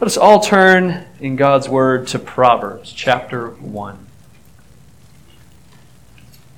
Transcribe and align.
Let 0.00 0.06
us 0.06 0.16
all 0.16 0.40
turn 0.40 1.04
in 1.20 1.36
God's 1.36 1.68
Word 1.68 2.06
to 2.08 2.18
Proverbs 2.18 2.90
chapter 2.90 3.50
1. 3.50 4.06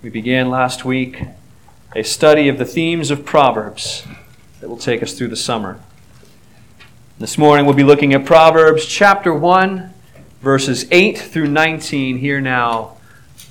We 0.00 0.10
began 0.10 0.48
last 0.48 0.84
week 0.84 1.24
a 1.96 2.04
study 2.04 2.48
of 2.48 2.56
the 2.56 2.64
themes 2.64 3.10
of 3.10 3.24
Proverbs 3.24 4.06
that 4.60 4.68
will 4.68 4.76
take 4.76 5.02
us 5.02 5.14
through 5.14 5.26
the 5.26 5.34
summer. 5.34 5.80
This 7.18 7.36
morning 7.36 7.66
we'll 7.66 7.74
be 7.74 7.82
looking 7.82 8.14
at 8.14 8.24
Proverbs 8.24 8.86
chapter 8.86 9.34
1, 9.34 9.92
verses 10.40 10.86
8 10.92 11.18
through 11.18 11.48
19. 11.48 12.18
Hear 12.18 12.40
now 12.40 12.96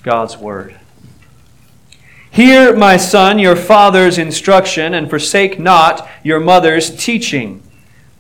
God's 0.04 0.38
Word. 0.38 0.80
Hear, 2.30 2.73
my 2.78 2.96
son, 2.96 3.39
your 3.39 3.58
father's 3.58 4.18
instruction, 4.18 4.94
and 4.94 5.10
forsake 5.10 5.60
not 5.60 6.08
your 6.23 6.39
mother's 6.39 6.96
teaching 6.96 7.62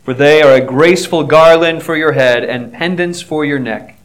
for 0.03 0.13
they 0.13 0.41
are 0.41 0.55
a 0.55 0.65
graceful 0.65 1.23
garland 1.23 1.83
for 1.83 1.95
your 1.95 2.13
head 2.13 2.43
and 2.43 2.73
pendants 2.73 3.21
for 3.21 3.45
your 3.45 3.59
neck. 3.59 3.97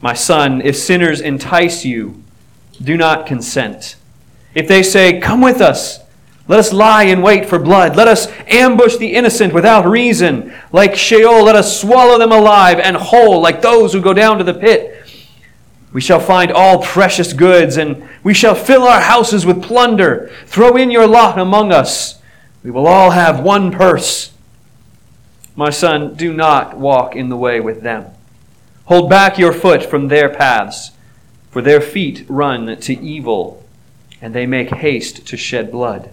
My 0.00 0.14
son, 0.14 0.60
if 0.60 0.76
sinners 0.76 1.20
entice 1.20 1.84
you, 1.84 2.22
do 2.82 2.96
not 2.96 3.26
consent. 3.26 3.96
If 4.54 4.68
they 4.68 4.82
say, 4.82 5.20
Come 5.20 5.40
with 5.40 5.60
us, 5.60 6.00
let 6.48 6.58
us 6.58 6.72
lie 6.72 7.04
in 7.04 7.22
wait 7.22 7.46
for 7.46 7.58
blood. 7.58 7.96
Let 7.96 8.08
us 8.08 8.26
ambush 8.48 8.96
the 8.96 9.14
innocent 9.14 9.54
without 9.54 9.86
reason. 9.86 10.52
Like 10.72 10.96
Sheol, 10.96 11.44
let 11.44 11.54
us 11.54 11.80
swallow 11.80 12.18
them 12.18 12.32
alive 12.32 12.80
and 12.80 12.96
whole, 12.96 13.40
like 13.40 13.62
those 13.62 13.92
who 13.92 14.00
go 14.00 14.12
down 14.12 14.38
to 14.38 14.44
the 14.44 14.54
pit. 14.54 14.98
We 15.92 16.00
shall 16.00 16.20
find 16.20 16.50
all 16.50 16.82
precious 16.82 17.32
goods, 17.32 17.76
and 17.76 18.08
we 18.24 18.34
shall 18.34 18.54
fill 18.54 18.84
our 18.84 19.00
houses 19.00 19.46
with 19.46 19.62
plunder. 19.62 20.30
Throw 20.46 20.76
in 20.76 20.90
your 20.90 21.06
lot 21.06 21.38
among 21.38 21.70
us. 21.70 22.20
We 22.64 22.70
will 22.70 22.86
all 22.86 23.10
have 23.10 23.40
one 23.40 23.70
purse. 23.70 24.31
My 25.54 25.70
son, 25.70 26.14
do 26.14 26.32
not 26.32 26.78
walk 26.78 27.14
in 27.14 27.28
the 27.28 27.36
way 27.36 27.60
with 27.60 27.82
them. 27.82 28.06
Hold 28.86 29.10
back 29.10 29.38
your 29.38 29.52
foot 29.52 29.82
from 29.82 30.08
their 30.08 30.28
paths, 30.28 30.92
for 31.50 31.60
their 31.60 31.80
feet 31.80 32.24
run 32.28 32.78
to 32.80 33.00
evil, 33.00 33.64
and 34.20 34.34
they 34.34 34.46
make 34.46 34.70
haste 34.70 35.26
to 35.26 35.36
shed 35.36 35.70
blood. 35.70 36.10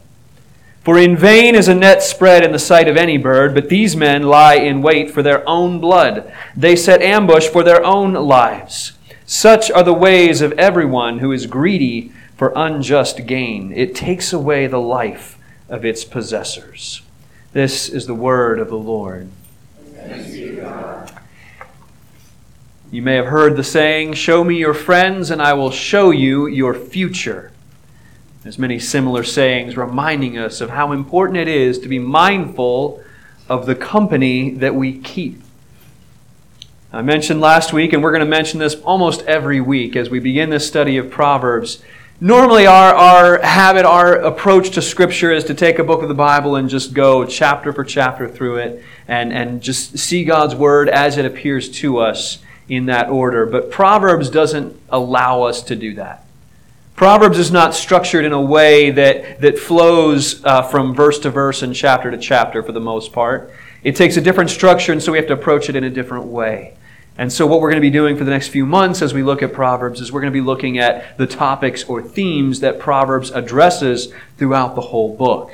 For 0.83 0.97
in 0.97 1.16
vain 1.16 1.55
is 1.55 1.67
a 1.67 1.75
net 1.75 2.02
spread 2.03 2.44
in 2.44 2.52
the 2.52 2.59
sight 2.59 2.88
of 2.88 2.97
any 2.97 3.17
bird, 3.17 3.53
but 3.53 3.69
these 3.69 3.95
men 3.95 4.23
lie 4.23 4.55
in 4.55 4.81
wait 4.81 5.11
for 5.11 5.22
their 5.22 5.47
own 5.47 5.80
blood. 5.80 6.31
They 6.55 6.75
set 6.75 7.02
ambush 7.02 7.47
for 7.47 7.64
their 7.64 7.83
own 7.86 8.14
lives. 8.14 8.94
Such 9.25 9.69
are 9.69 9.83
the 9.83 9.94
ways 9.94 10.42
of 10.42 10.53
everyone 10.53 11.19
who 11.19 11.31
is 11.31 11.45
greedy 11.45 12.11
for 12.36 12.53
unjust 12.55 13.25
gain. 13.27 13.71
It 13.73 13.94
takes 13.94 14.33
away 14.33 14.67
the 14.67 14.80
life 14.80 15.38
of 15.67 15.86
its 15.86 16.03
possessors. 16.03 17.02
This 17.52 17.89
is 17.89 18.05
the 18.05 18.14
word 18.14 18.59
of 18.59 18.69
the 18.69 18.78
Lord. 18.78 19.28
You 22.92 23.02
may 23.02 23.16
have 23.16 23.25
heard 23.25 23.55
the 23.55 23.64
saying, 23.64 24.14
Show 24.14 24.44
me 24.44 24.55
your 24.58 24.75
friends, 24.75 25.31
and 25.31 25.42
I 25.42 25.53
will 25.53 25.72
show 25.72 26.11
you 26.11 26.45
your 26.45 26.75
future. 26.75 27.52
There's 28.44 28.59
many 28.59 28.77
similar 28.77 29.23
sayings 29.23 29.75
reminding 29.75 30.38
us 30.38 30.61
of 30.61 30.70
how 30.70 30.92
important 30.92 31.39
it 31.39 31.47
is 31.47 31.80
to 31.80 31.88
be 31.88 31.97
mindful 31.97 33.03
of 33.47 33.66
the 33.66 33.75
company 33.75 34.52
that 34.52 34.75
we 34.75 35.00
keep. 35.00 35.42
I 36.94 37.02
mentioned 37.02 37.42
last 37.42 37.73
week, 37.73 37.94
and 37.94 38.03
we're 38.03 38.11
going 38.11 38.20
to 38.20 38.30
mention 38.30 38.59
this 38.59 38.75
almost 38.75 39.23
every 39.23 39.59
week 39.59 39.95
as 39.95 40.11
we 40.11 40.20
begin 40.20 40.52
this 40.52 40.67
study 40.67 40.97
of 40.97 41.09
Proverbs, 41.09 41.81
Normally, 42.22 42.67
our, 42.67 42.94
our 42.94 43.42
habit, 43.42 43.86
our 43.86 44.14
approach 44.14 44.72
to 44.72 44.81
Scripture 44.81 45.31
is 45.31 45.45
to 45.45 45.53
take 45.53 45.80
a 45.80 45.86
book 45.86 46.02
of 46.02 46.09
the 46.09 46.14
Bible 46.14 46.58
and 46.58 46.67
just 46.67 46.94
go 46.94 47.26
chapter 47.26 47.72
for 47.72 47.86
chapter 47.86 48.28
through 48.28 48.58
it 48.58 48.84
and, 49.08 49.31
and 49.31 49.61
just 49.61 49.98
see 49.98 50.26
God's 50.26 50.53
Word 50.53 50.89
as 50.89 51.17
it 51.17 51.23
appears 51.23 51.70
to 51.80 52.00
us 52.00 52.39
in 52.67 52.88
that 52.88 53.08
order. 53.08 53.45
But 53.45 53.72
Proverbs 53.72 54.30
doesn't 54.30 54.78
allow 54.89 55.44
us 55.44 55.64
to 55.64 55.78
do 55.78 55.94
that. 55.94 56.26
Proverbs 56.98 57.39
is 57.39 57.53
not 57.53 57.73
structured 57.73 58.26
in 58.26 58.33
a 58.33 58.42
way 58.42 58.92
that, 58.92 59.39
that 59.39 59.58
flows 59.58 60.43
uh, 60.43 60.61
from 60.64 60.93
verse 60.93 61.20
to 61.20 61.30
verse 61.30 61.61
and 61.61 61.73
chapter 61.73 62.11
to 62.11 62.17
chapter 62.17 62.61
for 62.61 62.73
the 62.73 62.82
most 62.82 63.14
part. 63.14 63.49
It 63.82 63.95
takes 63.95 64.17
a 64.17 64.22
different 64.22 64.49
structure, 64.49 64.92
and 64.92 65.02
so 65.02 65.14
we 65.14 65.20
have 65.20 65.27
to 65.27 65.33
approach 65.36 65.70
it 65.70 65.77
in 65.77 65.86
a 65.86 65.89
different 65.89 66.26
way. 66.26 66.76
And 67.19 67.33
so, 67.33 67.45
what 67.45 67.59
we're 67.59 67.69
going 67.69 67.81
to 67.81 67.85
be 67.85 67.89
doing 67.89 68.15
for 68.15 68.23
the 68.23 68.31
next 68.31 68.47
few 68.47 68.65
months 68.65 69.02
as 69.02 69.13
we 69.13 69.23
look 69.23 69.43
at 69.43 69.52
Proverbs 69.52 69.99
is 69.99 70.09
we're 70.09 70.21
going 70.21 70.31
to 70.31 70.39
be 70.39 70.45
looking 70.45 70.77
at 70.80 71.17
the 71.17 71.27
topics 71.27 71.83
or 71.83 72.02
themes 72.02 72.61
that 72.61 72.80
Proverbs 72.80 73.30
addresses 73.31 74.13
throughout 74.37 74.75
the 74.75 74.81
whole 74.81 75.17
book. 75.17 75.52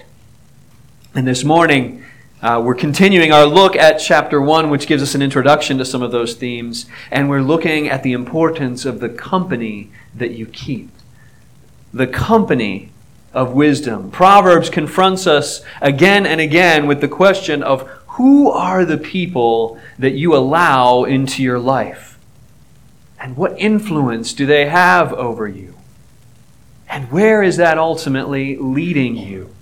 And 1.15 1.25
this 1.25 1.43
morning, 1.43 2.05
uh, 2.43 2.61
we're 2.63 2.75
continuing 2.75 3.31
our 3.31 3.47
look 3.47 3.75
at 3.75 3.97
chapter 3.97 4.39
1, 4.39 4.69
which 4.69 4.85
gives 4.85 5.01
us 5.01 5.15
an 5.15 5.23
introduction 5.23 5.79
to 5.79 5.85
some 5.85 6.03
of 6.03 6.11
those 6.11 6.35
themes. 6.35 6.85
And 7.09 7.31
we're 7.31 7.41
looking 7.41 7.89
at 7.89 8.03
the 8.03 8.13
importance 8.13 8.85
of 8.85 8.99
the 8.99 9.09
company 9.09 9.89
that 10.13 10.33
you 10.33 10.45
keep. 10.45 10.91
The 11.91 12.05
company 12.05 12.91
of 13.33 13.53
wisdom. 13.53 14.11
Proverbs 14.11 14.69
confronts 14.69 15.25
us 15.25 15.61
again 15.81 16.27
and 16.27 16.39
again 16.39 16.85
with 16.85 17.01
the 17.01 17.07
question 17.07 17.63
of 17.63 17.89
who 18.15 18.49
are 18.49 18.85
the 18.85 18.97
people 18.97 19.79
that 19.99 20.13
you 20.13 20.35
allow 20.35 21.03
into 21.03 21.43
your 21.43 21.59
life? 21.59 22.17
And 23.19 23.35
what 23.35 23.59
influence 23.59 24.33
do 24.33 24.45
they 24.45 24.67
have 24.67 25.13
over 25.13 25.47
you? 25.47 25.75
And 26.89 27.11
where 27.11 27.43
is 27.43 27.57
that 27.57 27.77
ultimately 27.77 28.57
leading 28.57 29.17
you? 29.17 29.53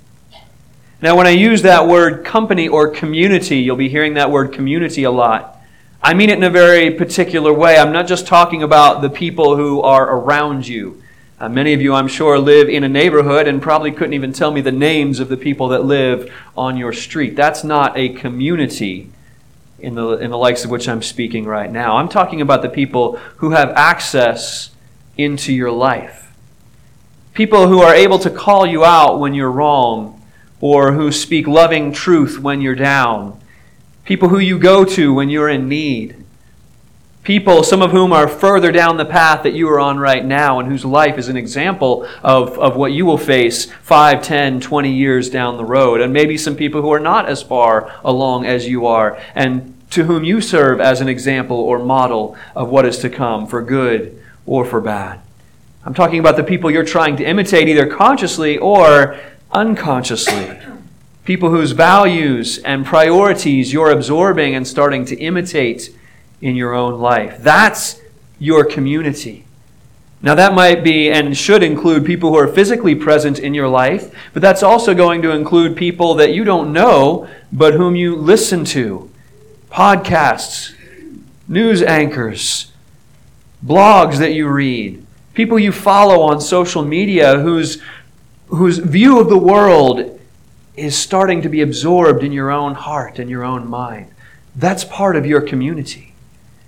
Now, 1.01 1.17
when 1.17 1.27
I 1.27 1.31
use 1.31 1.63
that 1.63 1.87
word 1.87 2.23
company 2.23 2.67
or 2.67 2.89
community, 2.89 3.57
you'll 3.57 3.75
be 3.75 3.89
hearing 3.89 4.13
that 4.13 4.31
word 4.31 4.53
community 4.53 5.03
a 5.03 5.11
lot. 5.11 5.59
I 6.01 6.13
mean 6.13 6.29
it 6.29 6.37
in 6.37 6.43
a 6.43 6.49
very 6.49 6.91
particular 6.91 7.51
way. 7.51 7.77
I'm 7.77 7.91
not 7.91 8.07
just 8.07 8.27
talking 8.27 8.63
about 8.63 9.01
the 9.01 9.09
people 9.09 9.57
who 9.57 9.81
are 9.81 10.15
around 10.17 10.67
you. 10.67 11.02
Uh, 11.43 11.49
many 11.49 11.73
of 11.73 11.81
you, 11.81 11.93
I'm 11.93 12.07
sure, 12.07 12.39
live 12.39 12.69
in 12.69 12.85
a 12.85 12.87
neighborhood 12.87 13.49
and 13.49 13.61
probably 13.61 13.91
couldn't 13.91 14.13
even 14.13 14.31
tell 14.31 14.49
me 14.49 14.61
the 14.61 14.71
names 14.71 15.19
of 15.19 15.27
the 15.27 15.35
people 15.35 15.67
that 15.67 15.83
live 15.83 16.33
on 16.55 16.77
your 16.77 16.93
street. 16.93 17.35
That's 17.35 17.65
not 17.65 17.97
a 17.97 18.13
community 18.13 19.11
in 19.77 19.95
the, 19.95 20.11
in 20.19 20.31
the 20.31 20.37
likes 20.37 20.63
of 20.63 20.71
which 20.71 20.87
I'm 20.87 21.01
speaking 21.01 21.43
right 21.43 21.69
now. 21.69 21.97
I'm 21.97 22.07
talking 22.07 22.39
about 22.39 22.61
the 22.61 22.69
people 22.69 23.17
who 23.39 23.49
have 23.49 23.71
access 23.71 24.69
into 25.17 25.51
your 25.51 25.69
life. 25.69 26.33
People 27.33 27.67
who 27.67 27.81
are 27.81 27.93
able 27.93 28.19
to 28.19 28.29
call 28.29 28.65
you 28.65 28.85
out 28.85 29.19
when 29.19 29.33
you're 29.33 29.51
wrong 29.51 30.25
or 30.61 30.93
who 30.93 31.11
speak 31.11 31.45
loving 31.45 31.91
truth 31.91 32.39
when 32.39 32.61
you're 32.61 32.73
down. 32.73 33.37
People 34.05 34.29
who 34.29 34.39
you 34.39 34.57
go 34.57 34.85
to 34.85 35.13
when 35.13 35.27
you're 35.27 35.49
in 35.49 35.67
need 35.67 36.22
people, 37.23 37.63
some 37.63 37.81
of 37.81 37.91
whom 37.91 38.11
are 38.11 38.27
further 38.27 38.71
down 38.71 38.97
the 38.97 39.05
path 39.05 39.43
that 39.43 39.53
you 39.53 39.67
are 39.69 39.79
on 39.79 39.97
right 39.97 40.23
now, 40.23 40.59
and 40.59 40.69
whose 40.69 40.85
life 40.85 41.17
is 41.17 41.29
an 41.29 41.37
example 41.37 42.05
of, 42.21 42.59
of 42.59 42.75
what 42.75 42.91
you 42.91 43.05
will 43.05 43.17
face 43.17 43.71
5, 43.71 44.21
10, 44.21 44.59
20 44.59 44.91
years 44.91 45.29
down 45.29 45.57
the 45.57 45.65
road. 45.65 46.01
And 46.01 46.11
maybe 46.11 46.37
some 46.37 46.55
people 46.55 46.81
who 46.81 46.91
are 46.91 46.99
not 46.99 47.27
as 47.27 47.41
far 47.41 47.93
along 48.03 48.45
as 48.45 48.67
you 48.67 48.85
are, 48.85 49.19
and 49.33 49.73
to 49.91 50.03
whom 50.03 50.23
you 50.23 50.41
serve 50.41 50.81
as 50.81 51.01
an 51.01 51.07
example 51.07 51.57
or 51.57 51.79
model 51.79 52.35
of 52.55 52.69
what 52.69 52.85
is 52.85 52.97
to 52.99 53.09
come, 53.09 53.47
for 53.47 53.61
good 53.61 54.21
or 54.45 54.65
for 54.65 54.81
bad. 54.81 55.21
I'm 55.85 55.93
talking 55.93 56.19
about 56.19 56.35
the 56.35 56.43
people 56.43 56.71
you're 56.71 56.85
trying 56.85 57.17
to 57.17 57.25
imitate, 57.25 57.67
either 57.67 57.87
consciously 57.87 58.57
or 58.57 59.19
unconsciously. 59.51 60.57
People 61.25 61.51
whose 61.51 61.71
values 61.71 62.57
and 62.59 62.85
priorities 62.85 63.71
you're 63.71 63.91
absorbing 63.91 64.55
and 64.55 64.67
starting 64.67 65.05
to 65.05 65.15
imitate 65.17 65.95
in 66.43 66.57
your 66.57 66.73
own 66.73 66.99
life. 66.99 67.37
That's 67.39 68.01
your 68.37 68.65
community. 68.65 69.45
Now, 70.21 70.35
that 70.35 70.53
might 70.53 70.83
be 70.83 71.09
and 71.09 71.35
should 71.35 71.63
include 71.63 72.05
people 72.05 72.29
who 72.29 72.37
are 72.37 72.47
physically 72.47 72.95
present 72.95 73.39
in 73.39 73.53
your 73.53 73.67
life, 73.67 74.13
but 74.33 74.41
that's 74.41 74.61
also 74.61 74.93
going 74.93 75.21
to 75.21 75.31
include 75.31 75.75
people 75.75 76.15
that 76.15 76.33
you 76.33 76.43
don't 76.43 76.71
know, 76.71 77.29
but 77.51 77.73
whom 77.73 77.95
you 77.95 78.15
listen 78.15 78.65
to. 78.65 79.09
Podcasts, 79.71 80.75
news 81.47 81.81
anchors, 81.81 82.71
blogs 83.65 84.17
that 84.17 84.33
you 84.33 84.47
read, 84.47 85.05
people 85.33 85.57
you 85.57 85.71
follow 85.71 86.21
on 86.21 86.39
social 86.39 86.83
media 86.83 87.39
whose, 87.39 87.81
whose 88.47 88.77
view 88.77 89.19
of 89.19 89.29
the 89.29 89.37
world 89.37 90.19
is 90.75 90.97
starting 90.97 91.41
to 91.41 91.49
be 91.49 91.61
absorbed 91.61 92.23
in 92.23 92.31
your 92.31 92.51
own 92.51 92.75
heart 92.75 93.19
and 93.19 93.29
your 93.29 93.43
own 93.43 93.69
mind. 93.69 94.09
That's 94.55 94.83
part 94.83 95.15
of 95.15 95.25
your 95.25 95.41
community. 95.41 96.12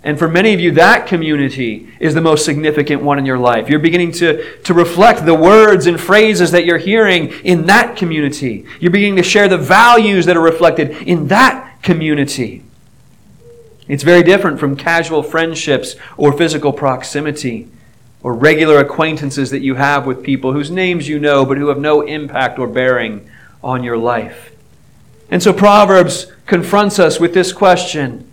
And 0.05 0.19
for 0.19 0.27
many 0.27 0.53
of 0.53 0.59
you, 0.59 0.71
that 0.73 1.07
community 1.07 1.91
is 1.99 2.13
the 2.13 2.21
most 2.21 2.45
significant 2.45 3.01
one 3.01 3.17
in 3.17 3.25
your 3.25 3.39
life. 3.39 3.67
You're 3.67 3.79
beginning 3.79 4.11
to, 4.13 4.59
to 4.59 4.73
reflect 4.75 5.25
the 5.25 5.33
words 5.33 5.87
and 5.87 5.99
phrases 5.99 6.51
that 6.51 6.63
you're 6.63 6.77
hearing 6.77 7.29
in 7.43 7.65
that 7.65 7.97
community. 7.97 8.67
You're 8.79 8.91
beginning 8.91 9.15
to 9.15 9.23
share 9.23 9.47
the 9.47 9.57
values 9.57 10.27
that 10.27 10.37
are 10.37 10.41
reflected 10.41 10.91
in 11.07 11.29
that 11.29 11.81
community. 11.81 12.63
It's 13.87 14.03
very 14.03 14.21
different 14.21 14.59
from 14.59 14.75
casual 14.75 15.23
friendships 15.23 15.95
or 16.17 16.37
physical 16.37 16.71
proximity 16.71 17.67
or 18.21 18.35
regular 18.35 18.77
acquaintances 18.77 19.49
that 19.49 19.61
you 19.61 19.73
have 19.73 20.05
with 20.05 20.23
people 20.23 20.53
whose 20.53 20.69
names 20.69 21.09
you 21.09 21.17
know 21.17 21.47
but 21.47 21.57
who 21.57 21.69
have 21.69 21.79
no 21.79 22.01
impact 22.01 22.59
or 22.59 22.67
bearing 22.67 23.27
on 23.63 23.83
your 23.83 23.97
life. 23.97 24.55
And 25.31 25.41
so 25.41 25.51
Proverbs 25.51 26.31
confronts 26.45 26.99
us 26.99 27.19
with 27.19 27.33
this 27.33 27.51
question 27.51 28.29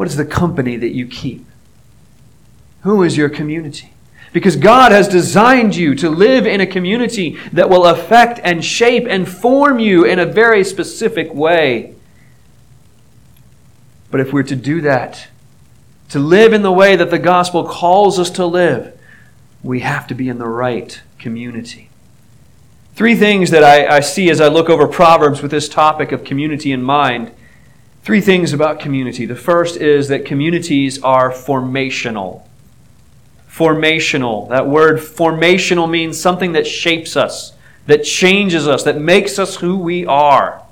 What 0.00 0.08
is 0.08 0.16
the 0.16 0.24
company 0.24 0.78
that 0.78 0.94
you 0.94 1.06
keep? 1.06 1.44
Who 2.84 3.02
is 3.02 3.18
your 3.18 3.28
community? 3.28 3.92
Because 4.32 4.56
God 4.56 4.92
has 4.92 5.06
designed 5.06 5.76
you 5.76 5.94
to 5.96 6.08
live 6.08 6.46
in 6.46 6.58
a 6.58 6.66
community 6.66 7.36
that 7.52 7.68
will 7.68 7.84
affect 7.84 8.40
and 8.42 8.64
shape 8.64 9.06
and 9.06 9.28
form 9.28 9.78
you 9.78 10.06
in 10.06 10.18
a 10.18 10.24
very 10.24 10.64
specific 10.64 11.34
way. 11.34 11.94
But 14.10 14.20
if 14.20 14.32
we're 14.32 14.42
to 14.44 14.56
do 14.56 14.80
that, 14.80 15.28
to 16.08 16.18
live 16.18 16.54
in 16.54 16.62
the 16.62 16.72
way 16.72 16.96
that 16.96 17.10
the 17.10 17.18
gospel 17.18 17.64
calls 17.64 18.18
us 18.18 18.30
to 18.30 18.46
live, 18.46 18.98
we 19.62 19.80
have 19.80 20.06
to 20.06 20.14
be 20.14 20.30
in 20.30 20.38
the 20.38 20.48
right 20.48 20.98
community. 21.18 21.90
Three 22.94 23.16
things 23.16 23.50
that 23.50 23.62
I, 23.62 23.96
I, 23.96 24.00
see 24.00 24.30
as 24.30 24.40
I 24.40 24.48
look 24.48 24.70
over 24.70 24.88
Proverbs 24.88 25.42
with 25.42 25.50
this 25.50 25.68
topic 25.68 26.10
of 26.10 26.24
community 26.24 26.72
in 26.72 26.82
mind. 26.82 27.32
Three 28.02 28.20
things 28.22 28.52
about 28.52 28.80
community. 28.80 29.26
The 29.26 29.36
first 29.36 29.76
is 29.76 30.08
that 30.08 30.24
communities 30.24 31.02
are 31.02 31.30
formational. 31.30 32.46
Formational. 33.50 34.48
That 34.48 34.66
word 34.66 34.98
formational 34.98 35.88
means 35.88 36.18
something 36.18 36.52
that 36.52 36.66
shapes 36.66 37.14
us, 37.14 37.52
that 37.86 38.04
changes 38.04 38.66
us, 38.66 38.84
that 38.84 38.98
makes 38.98 39.38
us 39.38 39.56
who 39.56 39.76
we 39.78 40.06
are. 40.06 40.62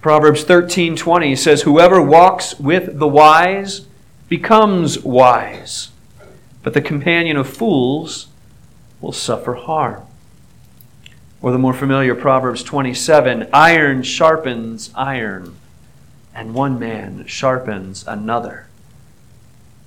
Proverbs 0.00 0.44
13:20 0.44 1.36
says 1.36 1.62
whoever 1.62 2.02
walks 2.02 2.58
with 2.58 2.98
the 2.98 3.08
wise 3.08 3.82
becomes 4.28 4.98
wise, 5.02 5.90
but 6.62 6.74
the 6.74 6.80
companion 6.80 7.36
of 7.36 7.48
fools 7.48 8.28
will 9.00 9.12
suffer 9.12 9.54
harm. 9.54 10.02
Or 11.40 11.52
the 11.52 11.58
more 11.58 11.72
familiar 11.72 12.14
Proverbs 12.16 12.64
27 12.64 13.48
iron 13.52 14.02
sharpens 14.02 14.90
iron, 14.94 15.54
and 16.38 16.54
one 16.54 16.78
man 16.78 17.26
sharpens 17.26 18.06
another. 18.06 18.64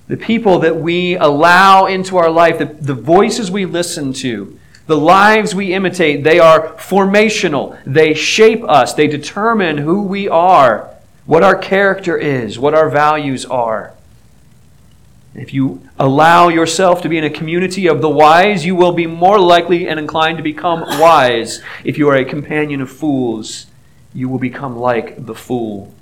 The 0.08 0.18
people 0.18 0.58
that 0.58 0.76
we 0.76 1.16
allow 1.16 1.86
into 1.86 2.18
our 2.18 2.28
life, 2.28 2.58
the, 2.58 2.66
the 2.66 2.92
voices 2.92 3.50
we 3.50 3.64
listen 3.64 4.12
to, 4.14 4.58
the 4.86 4.98
lives 4.98 5.54
we 5.54 5.72
imitate, 5.72 6.24
they 6.24 6.38
are 6.38 6.74
formational. 6.74 7.78
They 7.86 8.12
shape 8.12 8.62
us. 8.64 8.92
They 8.92 9.06
determine 9.06 9.78
who 9.78 10.02
we 10.02 10.28
are, 10.28 10.90
what 11.24 11.42
our 11.42 11.56
character 11.56 12.18
is, 12.18 12.58
what 12.58 12.74
our 12.74 12.90
values 12.90 13.46
are. 13.46 13.94
If 15.34 15.54
you 15.54 15.88
allow 15.98 16.50
yourself 16.50 17.00
to 17.00 17.08
be 17.08 17.16
in 17.16 17.24
a 17.24 17.30
community 17.30 17.86
of 17.86 18.02
the 18.02 18.10
wise, 18.10 18.66
you 18.66 18.76
will 18.76 18.92
be 18.92 19.06
more 19.06 19.38
likely 19.38 19.88
and 19.88 19.98
inclined 19.98 20.36
to 20.36 20.44
become 20.44 20.80
wise. 21.00 21.62
If 21.82 21.96
you 21.96 22.10
are 22.10 22.16
a 22.16 22.26
companion 22.26 22.82
of 22.82 22.90
fools, 22.90 23.68
you 24.12 24.28
will 24.28 24.38
become 24.38 24.76
like 24.76 25.24
the 25.24 25.34
fool. 25.34 25.94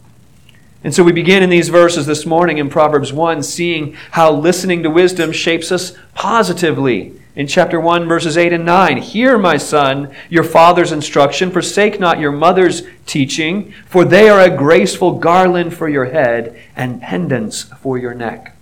And 0.83 0.95
so 0.95 1.05
we 1.05 1.13
begin 1.13 1.43
in 1.43 1.51
these 1.51 1.69
verses 1.69 2.07
this 2.07 2.25
morning 2.25 2.57
in 2.57 2.71
Proverbs 2.71 3.13
1, 3.13 3.43
seeing 3.43 3.93
how 4.13 4.33
listening 4.33 4.83
to 4.83 4.91
wisdom 4.91 5.31
shapes 5.31 5.71
us 5.71 5.93
positively. 6.15 7.21
In 7.37 7.47
chapter 7.47 7.79
1, 7.79 8.09
verses 8.09 8.39
8 8.39 8.55
and 8.55 8.65
9, 8.65 8.97
Hear, 8.97 9.37
my 9.37 9.59
son, 9.59 10.11
your 10.31 10.43
father's 10.43 10.91
instruction, 10.91 11.51
forsake 11.51 12.01
not 12.01 12.19
your 12.19 12.33
mother's 12.33 12.83
teaching, 13.05 13.73
for 13.87 14.07
they 14.07 14.31
are 14.31 14.41
a 14.41 14.57
graceful 14.57 15.19
garland 15.19 15.75
for 15.75 15.87
your 15.87 16.07
head 16.07 16.59
and 16.75 17.03
pendants 17.03 17.65
for 17.65 17.99
your 17.99 18.15
neck. 18.15 18.57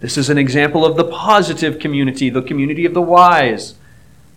This 0.00 0.18
is 0.18 0.28
an 0.28 0.38
example 0.38 0.84
of 0.84 0.96
the 0.96 1.04
positive 1.04 1.78
community, 1.78 2.28
the 2.28 2.42
community 2.42 2.84
of 2.84 2.94
the 2.94 3.02
wise. 3.02 3.74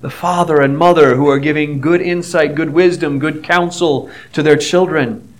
The 0.01 0.09
father 0.11 0.61
and 0.61 0.77
mother 0.77 1.15
who 1.15 1.27
are 1.27 1.37
giving 1.39 1.81
good 1.81 2.01
insight, 2.01 2.55
good 2.55 2.71
wisdom, 2.71 3.19
good 3.19 3.43
counsel 3.43 4.11
to 4.33 4.41
their 4.41 4.57
children. 4.57 5.30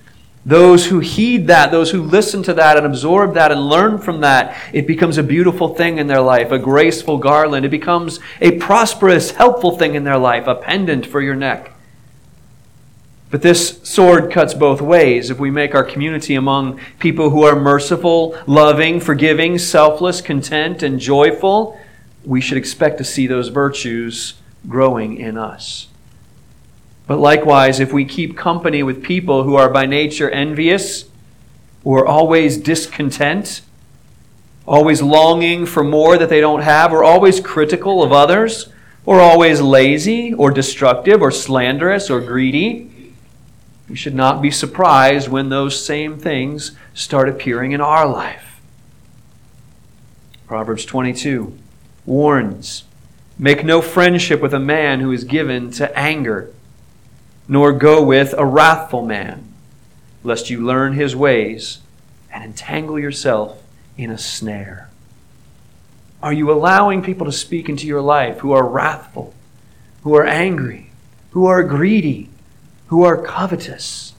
Those 0.46 0.88
who 0.88 1.00
heed 1.00 1.48
that, 1.48 1.72
those 1.72 1.92
who 1.92 2.02
listen 2.02 2.42
to 2.44 2.54
that 2.56 2.76
and 2.76 2.86
absorb 2.86 3.36
that 3.36 3.52
and 3.52 3.70
learn 3.70 4.00
from 4.00 4.22
that, 4.22 4.58
it 4.74 4.88
becomes 4.88 5.20
a 5.20 5.24
beautiful 5.24 5.76
thing 5.76 6.00
in 6.00 6.08
their 6.08 6.22
life, 6.22 6.52
a 6.52 6.58
graceful 6.58 7.20
garland. 7.20 7.66
It 7.66 7.70
becomes 7.70 8.20
a 8.40 8.58
prosperous, 8.58 9.32
helpful 9.32 9.78
thing 9.78 9.94
in 9.94 10.04
their 10.04 10.18
life, 10.18 10.48
a 10.48 10.56
pendant 10.56 11.06
for 11.06 11.22
your 11.22 11.36
neck. 11.36 11.72
But 13.30 13.44
this 13.44 13.80
sword 13.84 14.32
cuts 14.32 14.54
both 14.54 14.82
ways. 14.82 15.30
If 15.30 15.40
we 15.40 15.52
make 15.52 15.76
our 15.76 15.86
community 15.86 16.36
among 16.36 16.82
people 17.00 17.30
who 17.30 17.44
are 17.44 17.56
merciful, 17.56 18.38
loving, 18.46 19.00
forgiving, 19.00 19.58
selfless, 19.58 20.22
content, 20.22 20.84
and 20.84 21.00
joyful, 21.00 21.80
we 22.26 22.42
should 22.42 22.58
expect 22.58 22.98
to 22.98 23.04
see 23.04 23.28
those 23.28 23.48
virtues 23.48 24.34
growing 24.68 25.18
in 25.18 25.38
us. 25.38 25.88
But 27.12 27.20
likewise, 27.20 27.82
if 27.82 27.92
we 27.92 28.06
keep 28.06 28.38
company 28.38 28.84
with 28.84 29.04
people 29.04 29.44
who 29.44 29.56
are 29.58 29.68
by 29.68 29.86
nature 29.86 30.30
envious, 30.30 31.10
who 31.84 31.94
are 31.96 32.08
always 32.08 32.56
discontent, 32.56 33.64
always 34.66 35.02
longing 35.02 35.66
for 35.66 35.84
more 35.84 36.18
that 36.18 36.30
they 36.30 36.40
don't 36.40 36.62
have, 36.62 36.94
or 36.94 37.04
always 37.04 37.42
critical 37.42 38.02
of 38.02 38.14
others, 38.14 38.70
or 39.06 39.20
always 39.20 39.60
lazy, 39.60 40.34
or 40.34 40.52
destructive, 40.52 41.22
or 41.22 41.32
slanderous, 41.32 42.10
or 42.10 42.22
greedy, 42.22 43.14
we 43.90 43.98
should 43.98 44.16
not 44.16 44.42
be 44.42 44.50
surprised 44.50 45.28
when 45.28 45.50
those 45.50 45.86
same 45.86 46.18
things 46.18 46.72
start 46.94 47.28
appearing 47.28 47.74
in 47.74 47.82
our 47.82 48.08
life. 48.08 48.62
Proverbs 50.48 50.86
22 50.86 51.58
warns 52.06 52.86
Make 53.38 53.66
no 53.66 53.82
friendship 53.82 54.40
with 54.40 54.54
a 54.54 54.60
man 54.62 55.02
who 55.02 55.12
is 55.12 55.26
given 55.26 55.72
to 55.72 55.94
anger 56.00 56.54
nor 57.52 57.74
go 57.74 58.02
with 58.02 58.34
a 58.38 58.46
wrathful 58.46 59.06
man, 59.06 59.44
lest 60.24 60.50
you 60.50 60.66
learn 60.66 60.94
his 60.94 61.14
ways 61.14 61.80
and 62.34 62.46
entangle 62.46 62.98
yourself 62.98 63.62
in 63.98 64.10
a 64.10 64.18
snare. 64.18 64.90
Are 66.24 66.32
you 66.32 66.50
allowing 66.50 67.04
people 67.04 67.26
to 67.26 67.32
speak 67.34 67.68
into 67.68 67.88
your 67.88 68.00
life 68.00 68.38
who 68.38 68.54
are 68.54 68.66
wrathful, 68.66 69.34
who 70.04 70.16
are 70.16 70.26
angry, 70.26 70.92
who 71.32 71.46
are 71.46 71.62
greedy, 71.62 72.30
who 72.88 73.04
are 73.04 73.22
covetous? 73.22 74.14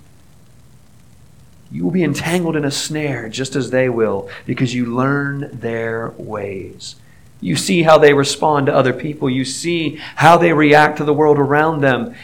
You 1.70 1.84
will 1.84 1.90
be 1.90 2.04
entangled 2.04 2.54
in 2.54 2.66
a 2.66 2.70
snare 2.70 3.30
just 3.30 3.56
as 3.56 3.70
they 3.70 3.88
will 3.88 4.28
because 4.44 4.74
you 4.74 4.84
learn 4.84 5.48
their 5.58 6.12
ways. 6.18 6.96
You 7.40 7.56
see 7.56 7.82
how 7.82 7.96
they 7.96 8.12
respond 8.12 8.66
to 8.66 8.74
other 8.74 8.92
people. 8.92 9.30
You 9.30 9.46
see 9.46 9.96
how 10.16 10.36
they 10.36 10.52
react 10.52 10.98
to 10.98 11.04
the 11.04 11.14
world 11.14 11.38
around 11.38 11.80
them 11.80 12.14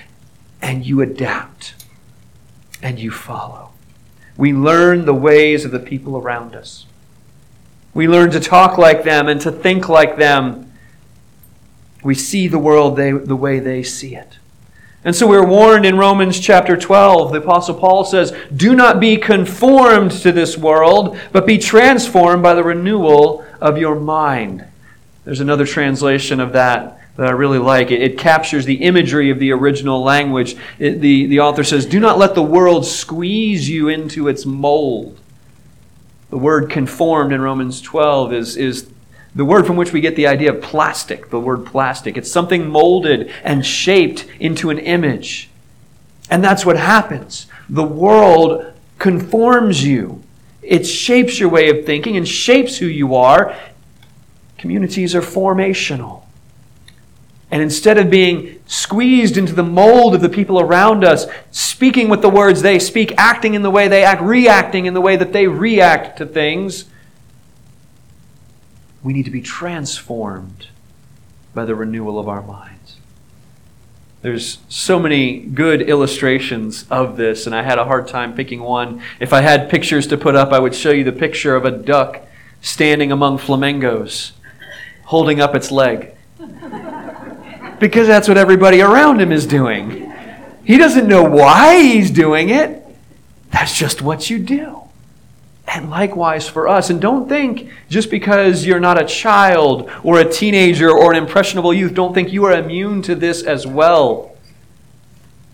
and 0.61 0.85
you 0.85 1.01
adapt 1.01 1.75
and 2.83 2.99
you 2.99 3.11
follow. 3.11 3.71
We 4.37 4.53
learn 4.53 5.05
the 5.05 5.15
ways 5.15 5.65
of 5.65 5.73
the 5.73 5.81
people 5.81 6.17
around 6.17 6.55
us. 6.55 6.87
We 7.95 8.07
learn 8.07 8.31
to 8.31 8.41
talk 8.41 8.79
like 8.79 9.03
them 9.03 9.29
and 9.29 9.41
to 9.41 9.51
think 9.51 9.89
like 9.89 10.17
them. 10.17 10.73
We 12.03 12.15
see 12.15 12.47
the 12.47 12.59
world 12.59 12.97
they, 12.97 13.11
the 13.11 13.35
way 13.35 13.59
they 13.59 13.83
see 13.83 14.15
it. 14.15 14.39
And 15.05 15.15
so 15.15 15.27
we're 15.27 15.47
warned 15.47 15.87
in 15.87 15.97
Romans 15.97 16.39
chapter 16.39 16.77
12. 16.77 17.33
The 17.33 17.39
Apostle 17.39 17.75
Paul 17.75 18.05
says, 18.05 18.33
Do 18.55 18.75
not 18.75 19.01
be 19.01 19.17
conformed 19.17 20.13
to 20.13 20.33
this 20.33 20.57
world, 20.57 21.19
but 21.33 21.47
be 21.47 21.59
transformed 21.59 22.43
by 22.43 22.55
the 22.55 22.65
renewal 22.65 23.45
of 23.61 23.79
your 23.79 23.99
mind. 23.99 24.65
There's 25.25 25.41
another 25.41 25.67
translation 25.67 26.41
of 26.41 26.53
that 26.53 26.98
that 27.19 27.27
I 27.27 27.31
really 27.33 27.59
like. 27.59 27.91
It, 27.91 28.01
it 28.01 28.17
captures 28.17 28.65
the 28.65 28.77
imagery 28.77 29.31
of 29.31 29.41
the 29.41 29.51
original 29.51 30.05
language. 30.05 30.57
It, 30.79 31.01
the, 31.01 31.27
the 31.27 31.41
author 31.41 31.65
says, 31.65 31.85
Do 31.85 31.99
not 31.99 32.17
let 32.17 32.37
the 32.37 32.45
world 32.45 32.87
squeeze 32.87 33.69
you 33.69 33.89
into 33.89 34.29
its 34.29 34.47
mold. 34.47 35.19
The 36.31 36.39
word 36.39 36.71
conformed 36.71 37.33
in 37.33 37.41
Romans 37.41 37.81
12 37.81 38.33
is, 38.33 38.57
is 38.57 38.89
the 39.35 39.45
word 39.45 39.67
from 39.67 39.75
which 39.75 39.93
we 39.93 40.01
get 40.01 40.15
the 40.15 40.29
idea 40.29 40.53
of 40.55 40.63
plastic, 40.63 41.31
the 41.31 41.41
word 41.41 41.67
plastic. 41.67 42.17
It's 42.17 42.31
something 42.31 42.69
molded 42.69 43.33
and 43.43 43.67
shaped 43.67 44.25
into 44.39 44.71
an 44.71 44.79
image. 44.79 45.51
And 46.31 46.45
that's 46.45 46.65
what 46.65 46.77
happens. 46.77 47.49
The 47.69 47.83
world 47.83 48.73
conforms 49.01 49.85
you. 49.85 50.23
It 50.63 50.85
shapes 50.87 51.41
your 51.41 51.49
way 51.49 51.69
of 51.69 51.85
thinking 51.85 52.17
and 52.17 52.29
shapes 52.29 52.77
who 52.77 52.87
you 52.87 53.17
are. 53.17 53.57
Communities 54.57 55.17
are 55.17 55.21
formational. 55.21 56.23
And 57.51 57.63
instead 57.63 57.97
of 57.97 58.11
being 58.11 58.61
squeezed 58.67 59.39
into 59.39 59.55
the 59.55 59.63
mold 59.63 60.15
of 60.15 60.21
the 60.21 60.29
people 60.29 60.61
around 60.61 61.03
us, 61.03 61.27
speaking 61.51 62.09
with 62.09 62.21
the 62.21 62.29
words 62.29 62.61
they 62.61 62.79
speak, 62.79 63.15
acting 63.17 63.55
in 63.55 63.63
the 63.63 63.71
way 63.71 63.89
they 63.89 64.05
act, 64.05 64.21
reacting 64.21 64.85
in 64.85 64.93
the 64.93 65.01
way 65.01 65.17
that 65.17 65.33
they 65.33 65.47
react 65.47 66.19
to 66.19 66.27
things, 66.27 66.85
we 69.03 69.15
need 69.15 69.25
to 69.25 69.31
be 69.31 69.41
transformed 69.41 70.67
by 71.55 71.65
the 71.65 71.75
renewal 71.75 72.19
of 72.19 72.29
our 72.29 72.43
minds. 72.43 72.97
There's 74.21 74.59
so 74.69 74.99
many 74.99 75.39
good 75.39 75.81
illustrations 75.81 76.85
of 76.91 77.17
this, 77.17 77.47
and 77.47 77.55
I 77.55 77.63
had 77.63 77.79
a 77.79 77.85
hard 77.85 78.09
time 78.09 78.35
picking 78.35 78.61
one. 78.61 79.01
If 79.21 79.33
I 79.33 79.41
had 79.41 79.71
pictures 79.71 80.07
to 80.09 80.19
put 80.19 80.35
up, 80.35 80.53
I 80.53 80.59
would 80.59 80.75
show 80.75 80.91
you 80.91 81.05
the 81.05 81.13
picture 81.13 81.57
of 81.57 81.65
a 81.65 81.71
duck 81.71 82.21
standing 82.61 83.11
among 83.11 83.39
flamingos, 83.39 84.33
holding 85.05 85.41
up 85.41 85.55
its 85.55 85.71
leg 85.71 86.18
because 87.79 88.07
that's 88.07 88.29
what 88.29 88.39
everybody 88.39 88.81
around 88.81 89.21
him 89.21 89.33
is 89.33 89.47
doing. 89.47 90.13
He 90.65 90.77
doesn't 90.77 91.09
know 91.09 91.23
why 91.23 91.81
he's 91.83 92.11
doing 92.11 92.51
it. 92.51 92.85
That's 93.51 93.77
just 93.77 94.03
what 94.03 94.29
you 94.29 94.39
do. 94.39 94.83
And 95.67 95.91
likewise 95.91 96.49
for 96.49 96.69
us. 96.69 96.91
And 96.91 97.01
don't 97.01 97.29
think 97.29 97.71
just 97.89 98.11
because 98.11 98.65
you're 98.67 98.81
not 98.81 99.01
a 99.01 99.05
child 99.05 99.91
or 100.03 100.19
a 100.21 100.31
teenager 100.31 100.91
or 100.91 101.13
an 101.13 101.19
impressionable 101.19 101.75
youth, 101.75 101.95
don't 101.95 102.15
think 102.15 102.33
you 102.33 102.45
are 102.45 102.53
immune 102.53 103.03
to 103.03 103.15
this 103.15 103.43
as 103.43 103.67
well. 103.67 104.37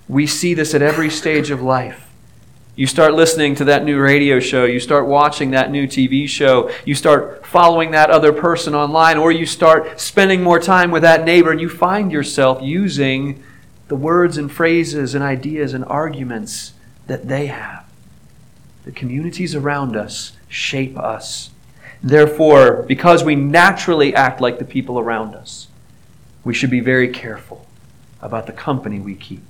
We 0.09 0.26
see 0.26 0.55
this 0.55 0.75
at 0.75 0.83
every 0.83 1.11
stage 1.11 1.50
of 1.50 1.62
life. 1.62 2.03
You 2.76 2.88
start 2.88 3.14
listening 3.14 3.54
to 3.57 3.66
that 3.66 3.85
new 3.85 4.00
radio 4.00 4.40
show, 4.40 4.64
you 4.64 4.81
start 4.81 5.07
watching 5.07 5.52
that 5.52 5.71
new 5.71 5.87
TV 5.87 6.28
show, 6.28 6.73
you 6.85 6.97
start 6.97 7.47
following 7.47 7.93
that 7.93 8.11
other 8.11 8.33
person 8.33 8.75
online, 8.75 9.16
or 9.16 9.31
you 9.31 9.47
start 9.47 10.00
spending 10.00 10.43
more 10.43 10.59
time 10.59 10.90
with 10.90 11.02
that 11.02 11.25
neighbor, 11.25 11.52
and 11.52 11.61
you 11.61 11.69
find 11.69 12.11
yourself 12.11 12.61
using 12.61 13.40
the 13.87 13.95
words 13.95 14.37
and 14.37 14.50
phrases 14.50 15.14
and 15.14 15.23
ideas 15.23 15.73
and 15.73 15.85
arguments 15.85 16.73
that 17.07 17.28
they 17.28 17.47
have. 17.47 17.88
The 18.85 18.90
communities 18.90 19.54
around 19.54 19.95
us 19.95 20.33
shape 20.49 20.99
us. 20.99 21.50
Therefore, 22.02 22.83
because 22.83 23.23
we 23.23 23.37
naturally 23.37 24.16
act 24.16 24.40
like 24.40 24.59
the 24.59 24.64
people 24.64 24.99
around 24.99 25.37
us, 25.37 25.69
we 26.43 26.54
should 26.54 26.71
be 26.71 26.81
very 26.81 27.09
careful 27.09 27.66
about 28.21 28.47
the 28.47 28.52
company 28.52 28.99
we 28.99 29.14
keep. 29.14 29.45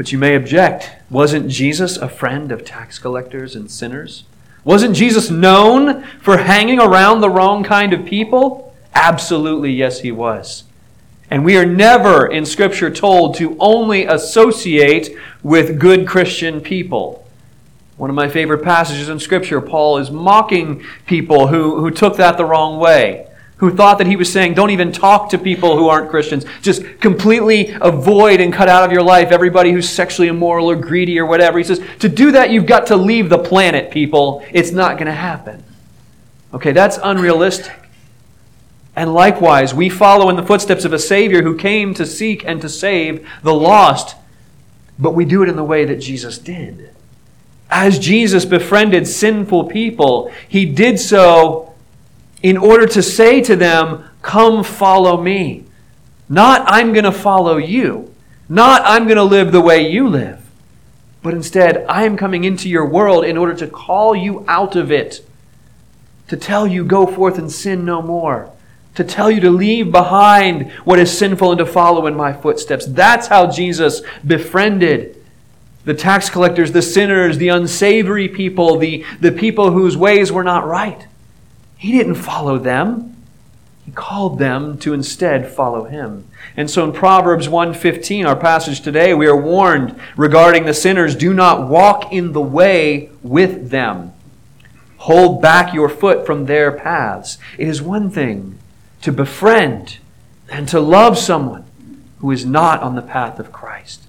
But 0.00 0.12
you 0.12 0.16
may 0.16 0.34
object 0.34 0.92
wasn't 1.10 1.50
Jesus 1.50 1.98
a 1.98 2.08
friend 2.08 2.52
of 2.52 2.64
tax 2.64 2.98
collectors 2.98 3.54
and 3.54 3.70
sinners? 3.70 4.24
Wasn't 4.64 4.96
Jesus 4.96 5.28
known 5.28 6.04
for 6.22 6.38
hanging 6.38 6.80
around 6.80 7.20
the 7.20 7.28
wrong 7.28 7.62
kind 7.62 7.92
of 7.92 8.06
people? 8.06 8.74
Absolutely, 8.94 9.72
yes, 9.72 10.00
he 10.00 10.10
was. 10.10 10.64
And 11.30 11.44
we 11.44 11.58
are 11.58 11.66
never 11.66 12.26
in 12.26 12.46
Scripture 12.46 12.90
told 12.90 13.34
to 13.34 13.58
only 13.60 14.06
associate 14.06 15.14
with 15.42 15.78
good 15.78 16.08
Christian 16.08 16.62
people. 16.62 17.28
One 17.98 18.08
of 18.08 18.16
my 18.16 18.30
favorite 18.30 18.64
passages 18.64 19.10
in 19.10 19.18
Scripture, 19.18 19.60
Paul 19.60 19.98
is 19.98 20.10
mocking 20.10 20.82
people 21.04 21.48
who, 21.48 21.78
who 21.78 21.90
took 21.90 22.16
that 22.16 22.38
the 22.38 22.46
wrong 22.46 22.78
way 22.78 23.29
who 23.60 23.70
thought 23.70 23.98
that 23.98 24.06
he 24.06 24.16
was 24.16 24.32
saying, 24.32 24.54
don't 24.54 24.70
even 24.70 24.90
talk 24.90 25.28
to 25.28 25.38
people 25.38 25.76
who 25.76 25.88
aren't 25.88 26.08
Christians. 26.08 26.46
Just 26.62 26.82
completely 26.98 27.76
avoid 27.82 28.40
and 28.40 28.54
cut 28.54 28.70
out 28.70 28.84
of 28.84 28.90
your 28.90 29.02
life 29.02 29.30
everybody 29.30 29.70
who's 29.70 29.86
sexually 29.86 30.28
immoral 30.28 30.70
or 30.70 30.76
greedy 30.76 31.18
or 31.18 31.26
whatever. 31.26 31.58
He 31.58 31.64
says, 31.64 31.80
to 31.98 32.08
do 32.08 32.30
that, 32.32 32.48
you've 32.50 32.64
got 32.64 32.86
to 32.86 32.96
leave 32.96 33.28
the 33.28 33.38
planet, 33.38 33.90
people. 33.90 34.42
It's 34.50 34.72
not 34.72 34.92
going 34.96 35.08
to 35.08 35.12
happen. 35.12 35.62
Okay, 36.54 36.72
that's 36.72 36.98
unrealistic. 37.02 37.76
And 38.96 39.12
likewise, 39.12 39.74
we 39.74 39.90
follow 39.90 40.30
in 40.30 40.36
the 40.36 40.42
footsteps 40.42 40.86
of 40.86 40.94
a 40.94 40.98
Savior 40.98 41.42
who 41.42 41.54
came 41.54 41.92
to 41.94 42.06
seek 42.06 42.42
and 42.46 42.62
to 42.62 42.68
save 42.68 43.28
the 43.42 43.54
lost, 43.54 44.16
but 44.98 45.14
we 45.14 45.26
do 45.26 45.42
it 45.42 45.50
in 45.50 45.56
the 45.56 45.64
way 45.64 45.84
that 45.84 45.96
Jesus 45.96 46.38
did. 46.38 46.94
As 47.68 47.98
Jesus 47.98 48.46
befriended 48.46 49.06
sinful 49.06 49.64
people, 49.64 50.32
he 50.48 50.64
did 50.64 50.98
so 50.98 51.69
in 52.42 52.56
order 52.56 52.86
to 52.86 53.02
say 53.02 53.40
to 53.42 53.56
them, 53.56 54.04
Come 54.22 54.64
follow 54.64 55.20
me. 55.20 55.64
Not, 56.28 56.62
I'm 56.66 56.92
going 56.92 57.04
to 57.04 57.12
follow 57.12 57.56
you. 57.56 58.14
Not, 58.48 58.82
I'm 58.84 59.04
going 59.04 59.16
to 59.16 59.24
live 59.24 59.52
the 59.52 59.60
way 59.60 59.90
you 59.90 60.08
live. 60.08 60.44
But 61.22 61.34
instead, 61.34 61.84
I 61.88 62.04
am 62.04 62.16
coming 62.16 62.44
into 62.44 62.68
your 62.68 62.86
world 62.86 63.24
in 63.24 63.36
order 63.36 63.54
to 63.54 63.66
call 63.66 64.14
you 64.14 64.44
out 64.48 64.76
of 64.76 64.92
it. 64.92 65.26
To 66.28 66.36
tell 66.36 66.66
you, 66.66 66.84
go 66.84 67.06
forth 67.06 67.38
and 67.38 67.50
sin 67.50 67.84
no 67.84 68.00
more. 68.00 68.52
To 68.94 69.04
tell 69.04 69.30
you 69.30 69.40
to 69.40 69.50
leave 69.50 69.90
behind 69.90 70.70
what 70.84 70.98
is 70.98 71.16
sinful 71.16 71.52
and 71.52 71.58
to 71.58 71.66
follow 71.66 72.06
in 72.06 72.14
my 72.14 72.32
footsteps. 72.32 72.86
That's 72.86 73.26
how 73.26 73.50
Jesus 73.50 74.02
befriended 74.26 75.16
the 75.84 75.94
tax 75.94 76.28
collectors, 76.28 76.72
the 76.72 76.82
sinners, 76.82 77.38
the 77.38 77.48
unsavory 77.48 78.28
people, 78.28 78.78
the, 78.78 79.04
the 79.20 79.32
people 79.32 79.70
whose 79.70 79.96
ways 79.96 80.30
were 80.30 80.44
not 80.44 80.66
right. 80.66 81.06
He 81.80 81.92
didn't 81.92 82.16
follow 82.16 82.58
them. 82.58 83.16
He 83.86 83.90
called 83.90 84.38
them 84.38 84.76
to 84.80 84.92
instead 84.92 85.50
follow 85.50 85.84
him. 85.84 86.26
And 86.54 86.70
so 86.70 86.84
in 86.84 86.92
Proverbs 86.92 87.48
1:15, 87.48 88.26
our 88.26 88.36
passage 88.36 88.82
today, 88.82 89.14
we 89.14 89.26
are 89.26 89.34
warned 89.34 89.94
regarding 90.14 90.66
the 90.66 90.74
sinners, 90.74 91.16
do 91.16 91.32
not 91.32 91.68
walk 91.68 92.12
in 92.12 92.32
the 92.32 92.40
way 92.42 93.08
with 93.22 93.70
them. 93.70 94.12
Hold 94.98 95.40
back 95.40 95.72
your 95.72 95.88
foot 95.88 96.26
from 96.26 96.44
their 96.44 96.70
paths. 96.70 97.38
It 97.56 97.66
is 97.66 97.80
one 97.80 98.10
thing 98.10 98.58
to 99.00 99.10
befriend 99.10 99.96
and 100.50 100.68
to 100.68 100.80
love 100.80 101.16
someone 101.16 101.64
who 102.18 102.30
is 102.30 102.44
not 102.44 102.82
on 102.82 102.94
the 102.94 103.00
path 103.00 103.40
of 103.40 103.52
Christ. 103.52 104.02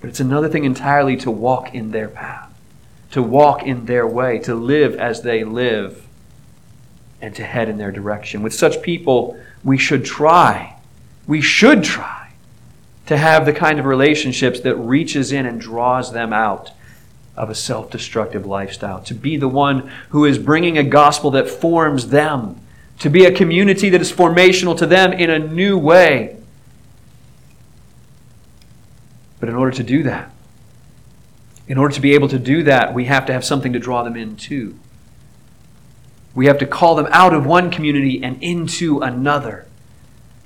But 0.00 0.08
it's 0.08 0.20
another 0.20 0.48
thing 0.48 0.64
entirely 0.64 1.16
to 1.16 1.32
walk 1.32 1.74
in 1.74 1.90
their 1.90 2.06
path, 2.06 2.52
to 3.10 3.24
walk 3.24 3.64
in 3.64 3.86
their 3.86 4.06
way, 4.06 4.38
to 4.38 4.54
live 4.54 4.94
as 4.94 5.22
they 5.22 5.42
live 5.42 6.06
and 7.20 7.34
to 7.36 7.44
head 7.44 7.68
in 7.68 7.78
their 7.78 7.92
direction. 7.92 8.42
With 8.42 8.54
such 8.54 8.82
people, 8.82 9.38
we 9.64 9.78
should 9.78 10.04
try, 10.04 10.76
we 11.26 11.40
should 11.40 11.84
try 11.84 12.32
to 13.06 13.16
have 13.16 13.44
the 13.44 13.52
kind 13.52 13.78
of 13.78 13.86
relationships 13.86 14.60
that 14.60 14.76
reaches 14.76 15.32
in 15.32 15.44
and 15.44 15.60
draws 15.60 16.12
them 16.12 16.32
out 16.32 16.70
of 17.36 17.50
a 17.50 17.54
self 17.54 17.90
destructive 17.90 18.46
lifestyle, 18.46 19.00
to 19.02 19.14
be 19.14 19.36
the 19.36 19.48
one 19.48 19.90
who 20.10 20.24
is 20.24 20.38
bringing 20.38 20.78
a 20.78 20.82
gospel 20.82 21.30
that 21.32 21.48
forms 21.48 22.08
them, 22.08 22.60
to 22.98 23.08
be 23.08 23.24
a 23.24 23.32
community 23.32 23.88
that 23.88 24.00
is 24.00 24.12
formational 24.12 24.76
to 24.76 24.86
them 24.86 25.12
in 25.12 25.30
a 25.30 25.38
new 25.38 25.78
way. 25.78 26.36
But 29.38 29.48
in 29.48 29.54
order 29.54 29.72
to 29.72 29.82
do 29.82 30.02
that, 30.02 30.30
in 31.66 31.78
order 31.78 31.94
to 31.94 32.00
be 32.00 32.14
able 32.14 32.28
to 32.28 32.38
do 32.38 32.62
that, 32.64 32.92
we 32.92 33.06
have 33.06 33.26
to 33.26 33.32
have 33.32 33.44
something 33.44 33.72
to 33.72 33.78
draw 33.78 34.02
them 34.02 34.16
into. 34.16 34.78
We 36.34 36.46
have 36.46 36.58
to 36.58 36.66
call 36.66 36.94
them 36.94 37.08
out 37.10 37.34
of 37.34 37.46
one 37.46 37.70
community 37.70 38.22
and 38.22 38.42
into 38.42 39.00
another. 39.00 39.66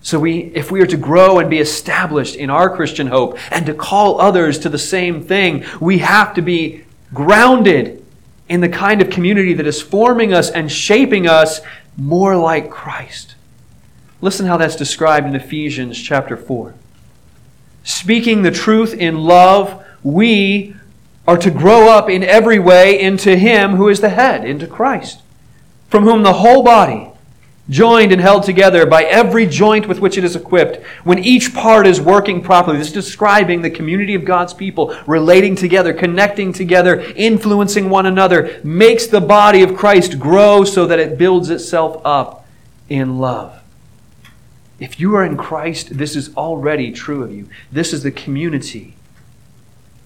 So 0.02 0.18
we, 0.18 0.52
if 0.54 0.70
we 0.70 0.82
are 0.82 0.86
to 0.86 0.96
grow 0.96 1.38
and 1.38 1.48
be 1.48 1.58
established 1.58 2.36
in 2.36 2.50
our 2.50 2.74
Christian 2.74 3.06
hope 3.06 3.38
and 3.50 3.64
to 3.66 3.74
call 3.74 4.20
others 4.20 4.58
to 4.60 4.68
the 4.68 4.78
same 4.78 5.22
thing, 5.22 5.64
we 5.80 5.98
have 5.98 6.34
to 6.34 6.42
be 6.42 6.84
grounded 7.12 8.04
in 8.48 8.60
the 8.60 8.68
kind 8.68 9.00
of 9.00 9.08
community 9.08 9.54
that 9.54 9.66
is 9.66 9.80
forming 9.80 10.34
us 10.34 10.50
and 10.50 10.70
shaping 10.70 11.26
us 11.26 11.60
more 11.96 12.36
like 12.36 12.70
Christ. 12.70 13.34
Listen 14.20 14.46
how 14.46 14.56
that's 14.56 14.76
described 14.76 15.26
in 15.26 15.34
Ephesians 15.34 16.00
chapter 16.00 16.36
4. 16.36 16.74
Speaking 17.82 18.42
the 18.42 18.50
truth 18.50 18.94
in 18.94 19.24
love, 19.24 19.82
we 20.02 20.74
are 21.26 21.38
to 21.38 21.50
grow 21.50 21.88
up 21.88 22.10
in 22.10 22.22
every 22.22 22.58
way 22.58 23.00
into 23.00 23.36
Him 23.36 23.76
who 23.76 23.88
is 23.88 24.00
the 24.00 24.10
head, 24.10 24.44
into 24.44 24.66
Christ 24.66 25.22
from 25.94 26.02
whom 26.02 26.24
the 26.24 26.32
whole 26.32 26.64
body, 26.64 27.08
joined 27.70 28.10
and 28.10 28.20
held 28.20 28.42
together 28.42 28.84
by 28.84 29.04
every 29.04 29.46
joint 29.46 29.86
with 29.86 30.00
which 30.00 30.18
it 30.18 30.24
is 30.24 30.34
equipped, 30.34 30.84
when 31.04 31.20
each 31.20 31.54
part 31.54 31.86
is 31.86 32.00
working 32.00 32.42
properly, 32.42 32.78
this 32.78 32.88
is 32.88 32.92
describing 32.92 33.62
the 33.62 33.70
community 33.70 34.16
of 34.16 34.24
God's 34.24 34.52
people 34.52 34.92
relating 35.06 35.54
together, 35.54 35.94
connecting 35.94 36.52
together, 36.52 36.98
influencing 37.14 37.90
one 37.90 38.06
another, 38.06 38.60
makes 38.64 39.06
the 39.06 39.20
body 39.20 39.62
of 39.62 39.76
Christ 39.76 40.18
grow 40.18 40.64
so 40.64 40.84
that 40.84 40.98
it 40.98 41.16
builds 41.16 41.48
itself 41.48 42.02
up 42.04 42.44
in 42.88 43.20
love. 43.20 43.62
If 44.80 44.98
you 44.98 45.14
are 45.14 45.24
in 45.24 45.36
Christ, 45.36 45.96
this 45.96 46.16
is 46.16 46.34
already 46.36 46.90
true 46.90 47.22
of 47.22 47.32
you. 47.32 47.48
This 47.70 47.92
is 47.92 48.02
the 48.02 48.10
community. 48.10 48.96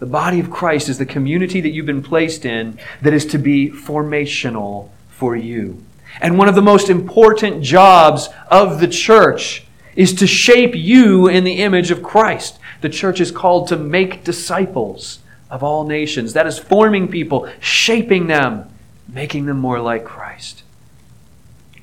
The 0.00 0.06
body 0.06 0.38
of 0.38 0.50
Christ 0.50 0.90
is 0.90 0.98
the 0.98 1.06
community 1.06 1.62
that 1.62 1.70
you've 1.70 1.86
been 1.86 2.02
placed 2.02 2.44
in 2.44 2.78
that 3.00 3.14
is 3.14 3.24
to 3.24 3.38
be 3.38 3.70
formational 3.70 4.90
for 5.18 5.34
you. 5.34 5.84
And 6.20 6.38
one 6.38 6.48
of 6.48 6.54
the 6.54 6.62
most 6.62 6.88
important 6.88 7.62
jobs 7.62 8.28
of 8.50 8.80
the 8.80 8.88
church 8.88 9.64
is 9.96 10.14
to 10.14 10.26
shape 10.28 10.76
you 10.76 11.26
in 11.26 11.42
the 11.42 11.60
image 11.60 11.90
of 11.90 12.04
Christ. 12.04 12.58
The 12.82 12.88
church 12.88 13.20
is 13.20 13.32
called 13.32 13.66
to 13.68 13.76
make 13.76 14.22
disciples 14.22 15.18
of 15.50 15.64
all 15.64 15.84
nations. 15.84 16.34
That 16.34 16.46
is 16.46 16.56
forming 16.56 17.08
people, 17.08 17.50
shaping 17.58 18.28
them, 18.28 18.72
making 19.08 19.46
them 19.46 19.58
more 19.58 19.80
like 19.80 20.04
Christ. 20.04 20.62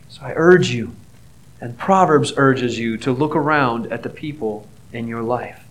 So 0.08 0.22
I 0.22 0.32
urge 0.34 0.70
you, 0.70 0.96
and 1.60 1.78
Proverbs 1.78 2.32
urges 2.38 2.80
you 2.80 2.98
to 3.00 3.12
look 3.12 3.36
around 3.36 3.92
at 3.92 4.04
the 4.04 4.10
people 4.10 4.66
in 4.94 5.10
your 5.10 5.24
life. 5.24 5.66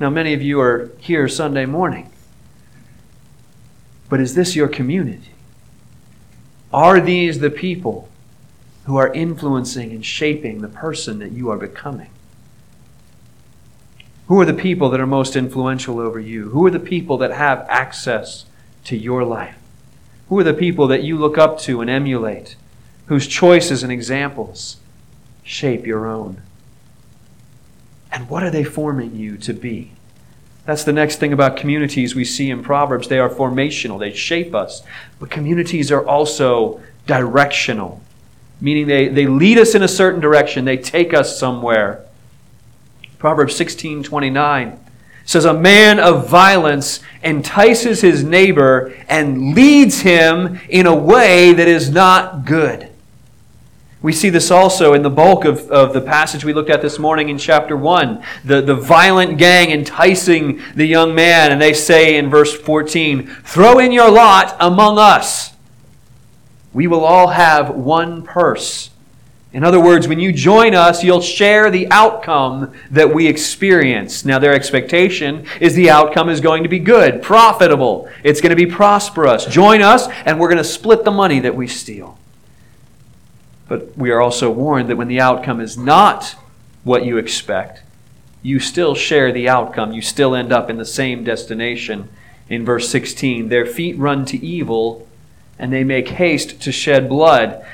Now, 0.00 0.08
many 0.08 0.32
of 0.32 0.40
you 0.40 0.58
are 0.58 0.90
here 0.98 1.28
Sunday 1.28 1.66
morning, 1.66 2.10
but 4.08 4.20
is 4.20 4.34
this 4.34 4.56
your 4.56 4.68
community? 4.68 5.33
Are 6.74 6.98
these 6.98 7.38
the 7.38 7.50
people 7.50 8.08
who 8.86 8.96
are 8.96 9.14
influencing 9.14 9.92
and 9.92 10.04
shaping 10.04 10.60
the 10.60 10.66
person 10.66 11.20
that 11.20 11.30
you 11.30 11.48
are 11.48 11.56
becoming? 11.56 12.10
Who 14.26 14.40
are 14.40 14.44
the 14.44 14.54
people 14.54 14.90
that 14.90 14.98
are 14.98 15.06
most 15.06 15.36
influential 15.36 16.00
over 16.00 16.18
you? 16.18 16.48
Who 16.48 16.66
are 16.66 16.72
the 16.72 16.80
people 16.80 17.16
that 17.18 17.30
have 17.30 17.64
access 17.68 18.46
to 18.86 18.96
your 18.96 19.22
life? 19.22 19.56
Who 20.28 20.36
are 20.40 20.42
the 20.42 20.52
people 20.52 20.88
that 20.88 21.04
you 21.04 21.16
look 21.16 21.38
up 21.38 21.60
to 21.60 21.80
and 21.80 21.88
emulate, 21.88 22.56
whose 23.06 23.28
choices 23.28 23.84
and 23.84 23.92
examples 23.92 24.78
shape 25.44 25.86
your 25.86 26.08
own? 26.08 26.42
And 28.10 28.28
what 28.28 28.42
are 28.42 28.50
they 28.50 28.64
forming 28.64 29.14
you 29.14 29.36
to 29.36 29.52
be? 29.52 29.92
That's 30.64 30.84
the 30.84 30.92
next 30.92 31.16
thing 31.16 31.32
about 31.32 31.56
communities 31.56 32.14
we 32.14 32.24
see 32.24 32.50
in 32.50 32.62
Proverbs. 32.62 33.08
They 33.08 33.18
are 33.18 33.28
formational, 33.28 33.98
they 33.98 34.12
shape 34.12 34.54
us. 34.54 34.82
But 35.20 35.30
communities 35.30 35.92
are 35.92 36.06
also 36.06 36.80
directional, 37.06 38.00
meaning 38.60 38.86
they, 38.86 39.08
they 39.08 39.26
lead 39.26 39.58
us 39.58 39.74
in 39.74 39.82
a 39.82 39.88
certain 39.88 40.20
direction, 40.20 40.64
they 40.64 40.78
take 40.78 41.12
us 41.12 41.38
somewhere. 41.38 42.04
Proverbs 43.18 43.56
16 43.56 44.02
29 44.02 44.80
says, 45.26 45.44
A 45.44 45.54
man 45.54 45.98
of 45.98 46.28
violence 46.28 47.00
entices 47.22 48.00
his 48.00 48.24
neighbor 48.24 48.94
and 49.08 49.54
leads 49.54 50.00
him 50.00 50.60
in 50.68 50.86
a 50.86 50.94
way 50.94 51.52
that 51.52 51.68
is 51.68 51.90
not 51.90 52.44
good. 52.44 52.90
We 54.04 54.12
see 54.12 54.28
this 54.28 54.50
also 54.50 54.92
in 54.92 55.00
the 55.00 55.08
bulk 55.08 55.46
of, 55.46 55.70
of 55.70 55.94
the 55.94 56.00
passage 56.02 56.44
we 56.44 56.52
looked 56.52 56.68
at 56.68 56.82
this 56.82 56.98
morning 56.98 57.30
in 57.30 57.38
chapter 57.38 57.74
1. 57.74 58.22
The, 58.44 58.60
the 58.60 58.74
violent 58.74 59.38
gang 59.38 59.70
enticing 59.70 60.60
the 60.74 60.84
young 60.84 61.14
man, 61.14 61.50
and 61.50 61.58
they 61.58 61.72
say 61.72 62.18
in 62.18 62.28
verse 62.28 62.54
14, 62.54 63.26
Throw 63.26 63.78
in 63.78 63.92
your 63.92 64.10
lot 64.10 64.58
among 64.60 64.98
us. 64.98 65.54
We 66.74 66.86
will 66.86 67.02
all 67.02 67.28
have 67.28 67.70
one 67.70 68.22
purse. 68.22 68.90
In 69.54 69.64
other 69.64 69.80
words, 69.80 70.06
when 70.06 70.20
you 70.20 70.34
join 70.34 70.74
us, 70.74 71.02
you'll 71.02 71.22
share 71.22 71.70
the 71.70 71.90
outcome 71.90 72.74
that 72.90 73.14
we 73.14 73.26
experience. 73.26 74.22
Now, 74.26 74.38
their 74.38 74.52
expectation 74.52 75.46
is 75.62 75.74
the 75.74 75.88
outcome 75.88 76.28
is 76.28 76.42
going 76.42 76.62
to 76.64 76.68
be 76.68 76.78
good, 76.78 77.22
profitable. 77.22 78.10
It's 78.22 78.42
going 78.42 78.50
to 78.50 78.56
be 78.56 78.66
prosperous. 78.66 79.46
Join 79.46 79.80
us, 79.80 80.08
and 80.26 80.38
we're 80.38 80.50
going 80.50 80.58
to 80.58 80.64
split 80.64 81.04
the 81.04 81.10
money 81.10 81.40
that 81.40 81.56
we 81.56 81.66
steal. 81.66 82.18
But 83.68 83.96
we 83.96 84.10
are 84.10 84.20
also 84.20 84.50
warned 84.50 84.90
that 84.90 84.96
when 84.96 85.08
the 85.08 85.20
outcome 85.20 85.60
is 85.60 85.76
not 85.76 86.36
what 86.82 87.04
you 87.04 87.16
expect, 87.16 87.82
you 88.42 88.60
still 88.60 88.94
share 88.94 89.32
the 89.32 89.48
outcome. 89.48 89.92
You 89.92 90.02
still 90.02 90.34
end 90.34 90.52
up 90.52 90.68
in 90.68 90.76
the 90.76 90.84
same 90.84 91.24
destination. 91.24 92.08
In 92.48 92.64
verse 92.64 92.90
16, 92.90 93.48
their 93.48 93.64
feet 93.64 93.96
run 93.98 94.26
to 94.26 94.44
evil, 94.44 95.08
and 95.58 95.72
they 95.72 95.82
make 95.82 96.08
haste 96.08 96.60
to 96.60 96.72
shed 96.72 97.08
blood. 97.08 97.64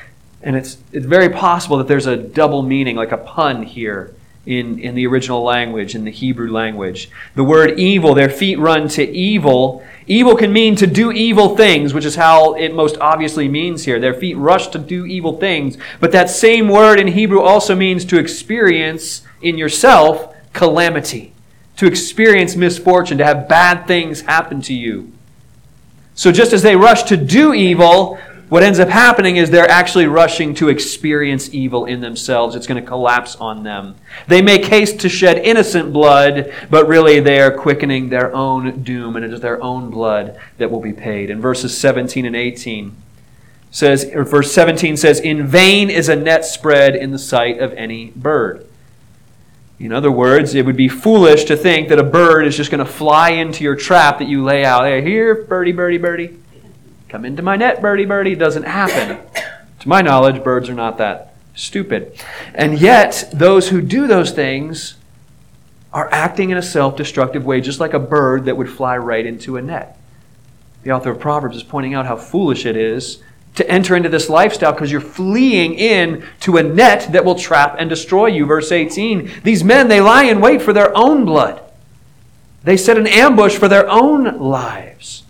And 0.41 0.55
it's, 0.55 0.77
it's 0.93 1.05
very 1.05 1.29
possible 1.29 1.77
that 1.77 1.87
there's 1.87 2.07
a 2.07 2.15
double 2.15 2.61
meaning, 2.61 2.95
like 2.95 3.11
a 3.11 3.17
pun 3.17 3.63
here 3.63 4.13
in, 4.45 4.79
in 4.79 4.95
the 4.95 5.05
original 5.05 5.43
language, 5.43 5.93
in 5.93 6.03
the 6.03 6.11
Hebrew 6.11 6.51
language. 6.51 7.09
The 7.35 7.43
word 7.43 7.79
evil, 7.79 8.15
their 8.15 8.29
feet 8.29 8.57
run 8.57 8.87
to 8.89 9.07
evil. 9.07 9.85
Evil 10.07 10.35
can 10.35 10.51
mean 10.51 10.75
to 10.77 10.87
do 10.87 11.11
evil 11.11 11.55
things, 11.55 11.93
which 11.93 12.05
is 12.05 12.15
how 12.15 12.55
it 12.55 12.73
most 12.73 12.97
obviously 12.99 13.47
means 13.47 13.85
here. 13.85 13.99
Their 13.99 14.15
feet 14.15 14.35
rush 14.35 14.67
to 14.69 14.79
do 14.79 15.05
evil 15.05 15.37
things. 15.37 15.77
But 15.99 16.11
that 16.13 16.29
same 16.29 16.69
word 16.69 16.99
in 16.99 17.07
Hebrew 17.07 17.41
also 17.41 17.75
means 17.75 18.03
to 18.05 18.17
experience 18.17 19.21
in 19.41 19.57
yourself 19.57 20.35
calamity, 20.53 21.33
to 21.77 21.85
experience 21.85 22.55
misfortune, 22.55 23.19
to 23.19 23.25
have 23.25 23.47
bad 23.47 23.85
things 23.85 24.21
happen 24.21 24.61
to 24.63 24.73
you. 24.73 25.11
So 26.15 26.31
just 26.31 26.51
as 26.51 26.61
they 26.61 26.75
rush 26.75 27.03
to 27.03 27.17
do 27.17 27.53
evil, 27.53 28.19
what 28.51 28.63
ends 28.63 28.79
up 28.79 28.89
happening 28.89 29.37
is 29.37 29.49
they're 29.49 29.71
actually 29.71 30.07
rushing 30.07 30.53
to 30.55 30.67
experience 30.67 31.53
evil 31.53 31.85
in 31.85 32.01
themselves. 32.01 32.53
It's 32.53 32.67
going 32.67 32.83
to 32.83 32.85
collapse 32.85 33.37
on 33.37 33.63
them. 33.63 33.95
They 34.27 34.41
make 34.41 34.65
haste 34.65 34.99
to 34.99 35.07
shed 35.07 35.37
innocent 35.37 35.93
blood, 35.93 36.53
but 36.69 36.85
really 36.85 37.21
they 37.21 37.39
are 37.39 37.49
quickening 37.49 38.09
their 38.09 38.35
own 38.35 38.83
doom, 38.83 39.15
and 39.15 39.23
it 39.23 39.31
is 39.31 39.39
their 39.39 39.63
own 39.63 39.89
blood 39.89 40.37
that 40.57 40.69
will 40.69 40.81
be 40.81 40.91
paid. 40.91 41.29
In 41.29 41.39
verses 41.39 41.77
17 41.77 42.25
and 42.25 42.35
18 42.35 42.93
says, 43.71 44.03
verse 44.03 44.51
17 44.51 44.97
says, 44.97 45.21
In 45.21 45.47
vain 45.47 45.89
is 45.89 46.09
a 46.09 46.15
net 46.17 46.43
spread 46.43 46.93
in 46.93 47.11
the 47.11 47.19
sight 47.19 47.57
of 47.59 47.71
any 47.75 48.07
bird. 48.17 48.67
In 49.79 49.93
other 49.93 50.11
words, 50.11 50.55
it 50.55 50.65
would 50.65 50.75
be 50.75 50.89
foolish 50.89 51.45
to 51.45 51.55
think 51.55 51.87
that 51.87 51.99
a 51.99 52.03
bird 52.03 52.45
is 52.45 52.57
just 52.57 52.69
going 52.69 52.85
to 52.85 52.91
fly 52.91 53.29
into 53.29 53.63
your 53.63 53.77
trap 53.77 54.19
that 54.19 54.27
you 54.27 54.43
lay 54.43 54.65
out. 54.65 54.83
Hey, 54.83 55.01
here, 55.01 55.35
birdie, 55.35 55.71
birdie, 55.71 55.97
birdie. 55.97 56.37
Come 57.11 57.25
into 57.25 57.43
my 57.43 57.57
net, 57.57 57.81
birdie, 57.81 58.05
birdie. 58.05 58.35
Doesn't 58.35 58.63
happen. 58.63 59.19
to 59.81 59.89
my 59.89 60.01
knowledge, 60.01 60.45
birds 60.45 60.69
are 60.69 60.73
not 60.73 60.97
that 60.99 61.35
stupid. 61.55 62.17
And 62.55 62.79
yet, 62.79 63.29
those 63.33 63.67
who 63.67 63.81
do 63.81 64.07
those 64.07 64.31
things 64.31 64.95
are 65.91 66.07
acting 66.13 66.51
in 66.51 66.57
a 66.57 66.61
self 66.61 66.95
destructive 66.95 67.45
way, 67.45 67.59
just 67.59 67.81
like 67.81 67.93
a 67.93 67.99
bird 67.99 68.45
that 68.45 68.55
would 68.55 68.69
fly 68.69 68.95
right 68.95 69.25
into 69.25 69.57
a 69.57 69.61
net. 69.61 69.99
The 70.83 70.93
author 70.93 71.11
of 71.11 71.19
Proverbs 71.19 71.57
is 71.57 71.63
pointing 71.63 71.93
out 71.93 72.05
how 72.05 72.15
foolish 72.15 72.65
it 72.65 72.77
is 72.77 73.21
to 73.55 73.69
enter 73.69 73.97
into 73.97 74.07
this 74.07 74.29
lifestyle 74.29 74.71
because 74.71 74.89
you're 74.89 75.01
fleeing 75.01 75.73
in 75.73 76.25
to 76.39 76.55
a 76.55 76.63
net 76.63 77.11
that 77.11 77.25
will 77.25 77.35
trap 77.35 77.75
and 77.77 77.89
destroy 77.89 78.27
you. 78.27 78.45
Verse 78.45 78.71
18 78.71 79.41
These 79.43 79.65
men, 79.65 79.89
they 79.89 79.99
lie 79.99 80.23
in 80.23 80.39
wait 80.39 80.61
for 80.61 80.71
their 80.71 80.97
own 80.97 81.25
blood, 81.25 81.61
they 82.63 82.77
set 82.77 82.97
an 82.97 83.05
ambush 83.05 83.57
for 83.57 83.67
their 83.67 83.89
own 83.89 84.39
lives. 84.39 85.20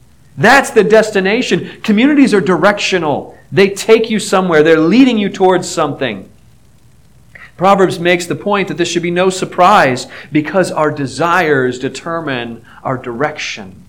That's 0.42 0.72
the 0.72 0.84
destination. 0.84 1.82
Communities 1.82 2.34
are 2.34 2.42
directional, 2.42 3.38
they 3.52 3.70
take 3.70 4.10
you 4.10 4.20
somewhere, 4.20 4.64
they're 4.64 4.80
leading 4.80 5.18
you 5.18 5.30
towards 5.30 5.70
something. 5.70 6.30
Proverbs 7.58 8.00
makes 8.00 8.26
the 8.26 8.36
point 8.36 8.70
that 8.70 8.78
this 8.78 8.88
should 8.88 9.04
be 9.04 9.12
no 9.12 9.30
surprise 9.30 10.08
because 10.32 10.72
our 10.72 10.90
desires 10.90 11.78
determine 11.78 12.66
our 12.84 12.98
direction. 12.98 13.84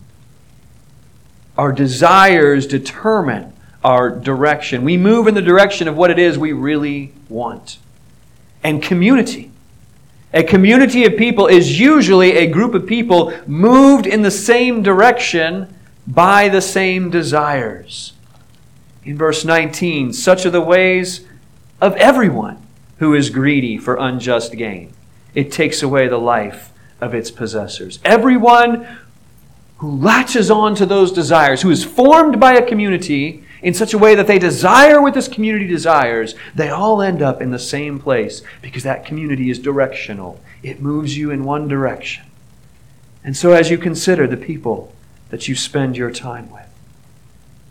Our 1.56 1.72
desires 1.72 2.66
determine 2.66 3.54
our 3.82 4.10
direction. 4.10 4.84
We 4.84 4.96
move 4.96 5.26
in 5.26 5.34
the 5.34 5.42
direction 5.42 5.88
of 5.88 5.96
what 5.96 6.10
it 6.10 6.18
is 6.18 6.36
we 6.36 6.52
really 6.52 7.12
want. 7.28 7.78
And 8.62 8.82
community. 8.82 9.50
A 10.34 10.42
community 10.42 11.04
of 11.04 11.16
people 11.16 11.46
is 11.46 11.78
usually 11.78 12.36
a 12.36 12.46
group 12.46 12.74
of 12.74 12.86
people 12.86 13.32
moved 13.46 14.06
in 14.06 14.22
the 14.22 14.30
same 14.30 14.82
direction 14.82 15.74
by 16.06 16.48
the 16.48 16.60
same 16.60 17.10
desires. 17.10 18.12
In 19.04 19.16
verse 19.16 19.44
19, 19.44 20.12
such 20.12 20.46
are 20.46 20.50
the 20.50 20.60
ways 20.60 21.26
of 21.80 21.96
everyone 21.96 22.64
who 22.98 23.14
is 23.14 23.30
greedy 23.30 23.76
for 23.78 23.96
unjust 23.96 24.52
gain. 24.52 24.92
It 25.34 25.50
takes 25.50 25.82
away 25.82 26.08
the 26.08 26.18
life 26.18 26.72
of 27.00 27.14
its 27.14 27.30
possessors. 27.30 27.98
Everyone 28.04 28.86
who 29.78 29.96
latches 29.96 30.50
on 30.50 30.76
to 30.76 30.86
those 30.86 31.10
desires, 31.10 31.62
who 31.62 31.70
is 31.70 31.84
formed 31.84 32.38
by 32.38 32.54
a 32.54 32.64
community 32.64 33.42
in 33.62 33.74
such 33.74 33.92
a 33.94 33.98
way 33.98 34.14
that 34.14 34.28
they 34.28 34.38
desire 34.38 35.02
what 35.02 35.14
this 35.14 35.26
community 35.26 35.66
desires, 35.66 36.34
they 36.54 36.68
all 36.68 37.02
end 37.02 37.22
up 37.22 37.42
in 37.42 37.50
the 37.50 37.58
same 37.58 37.98
place 37.98 38.42
because 38.60 38.84
that 38.84 39.04
community 39.04 39.50
is 39.50 39.58
directional. 39.58 40.40
It 40.62 40.80
moves 40.80 41.16
you 41.16 41.32
in 41.32 41.42
one 41.42 41.66
direction. 41.66 42.24
And 43.24 43.36
so, 43.36 43.52
as 43.52 43.70
you 43.70 43.78
consider 43.78 44.26
the 44.26 44.36
people 44.36 44.92
that 45.32 45.48
you 45.48 45.56
spend 45.56 45.96
your 45.96 46.10
time 46.10 46.50
with. 46.52 46.68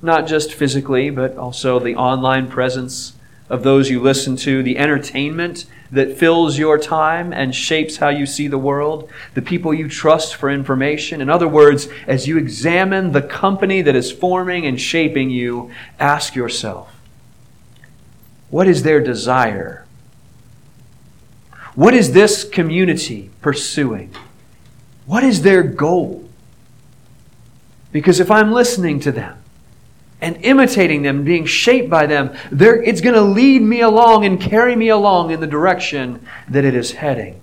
Not 0.02 0.28
just 0.28 0.52
physically, 0.52 1.12
but 1.12 1.38
also 1.38 1.78
the 1.78 1.96
online 1.96 2.48
presence 2.48 3.14
of 3.52 3.62
those 3.62 3.88
you 3.88 4.02
listen 4.02 4.36
to, 4.38 4.64
the 4.64 4.80
entertainment 4.80 5.66
that 5.92 6.18
fills 6.18 6.58
your 6.58 6.80
time 6.80 7.32
and 7.32 7.54
shapes 7.54 7.98
how 7.98 8.10
you 8.10 8.26
see 8.26 8.48
the 8.48 8.58
world, 8.58 9.08
the 9.36 9.44
people 9.44 9.76
you 9.76 9.88
trust 9.88 10.36
for 10.36 10.50
information. 10.50 11.22
In 11.22 11.30
other 11.30 11.48
words, 11.48 11.88
as 12.08 12.28
you 12.28 12.40
examine 12.40 13.12
the 13.12 13.22
company 13.22 13.84
that 13.84 13.96
is 13.96 14.12
forming 14.12 14.66
and 14.66 14.82
shaping 14.82 15.30
you, 15.30 15.70
ask 16.00 16.36
yourself 16.36 16.92
what 18.50 18.68
is 18.68 18.82
their 18.82 19.02
desire? 19.02 19.86
What 21.76 21.94
is 21.94 22.14
this 22.14 22.44
community 22.44 23.30
pursuing? 23.40 24.14
What 25.06 25.24
is 25.24 25.44
their 25.44 25.62
goal? 25.62 26.28
Because 27.92 28.20
if 28.20 28.32
I'm 28.32 28.52
listening 28.52 29.00
to 29.02 29.12
them 29.12 29.38
and 30.22 30.38
imitating 30.38 31.02
them, 31.02 31.24
being 31.24 31.46
shaped 31.46 31.90
by 31.90 32.06
them, 32.06 32.36
it's 32.52 33.02
going 33.02 33.16
to 33.16 33.22
lead 33.22 33.62
me 33.62 33.82
along 33.82 34.26
and 34.26 34.40
carry 34.40 34.76
me 34.76 34.90
along 34.90 35.32
in 35.32 35.40
the 35.40 35.48
direction 35.48 36.26
that 36.48 36.64
it 36.64 36.76
is 36.76 36.94
heading. 36.94 37.42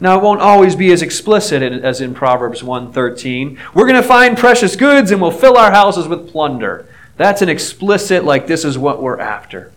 Now, 0.00 0.16
it 0.16 0.22
won't 0.22 0.40
always 0.40 0.76
be 0.76 0.92
as 0.92 1.02
explicit 1.02 1.62
as 1.62 2.00
in 2.00 2.14
Proverbs 2.14 2.62
1:13. 2.62 3.58
We're 3.74 3.86
going 3.86 4.00
to 4.00 4.06
find 4.06 4.38
precious 4.38 4.76
goods 4.76 5.10
and 5.10 5.20
we'll 5.20 5.32
fill 5.32 5.56
our 5.56 5.72
houses 5.72 6.06
with 6.06 6.30
plunder. 6.30 6.86
That's 7.16 7.42
an 7.42 7.48
explicit, 7.48 8.24
like, 8.24 8.46
this 8.46 8.64
is 8.64 8.78
what 8.78 9.02
we're 9.02 9.18
after. 9.18 9.72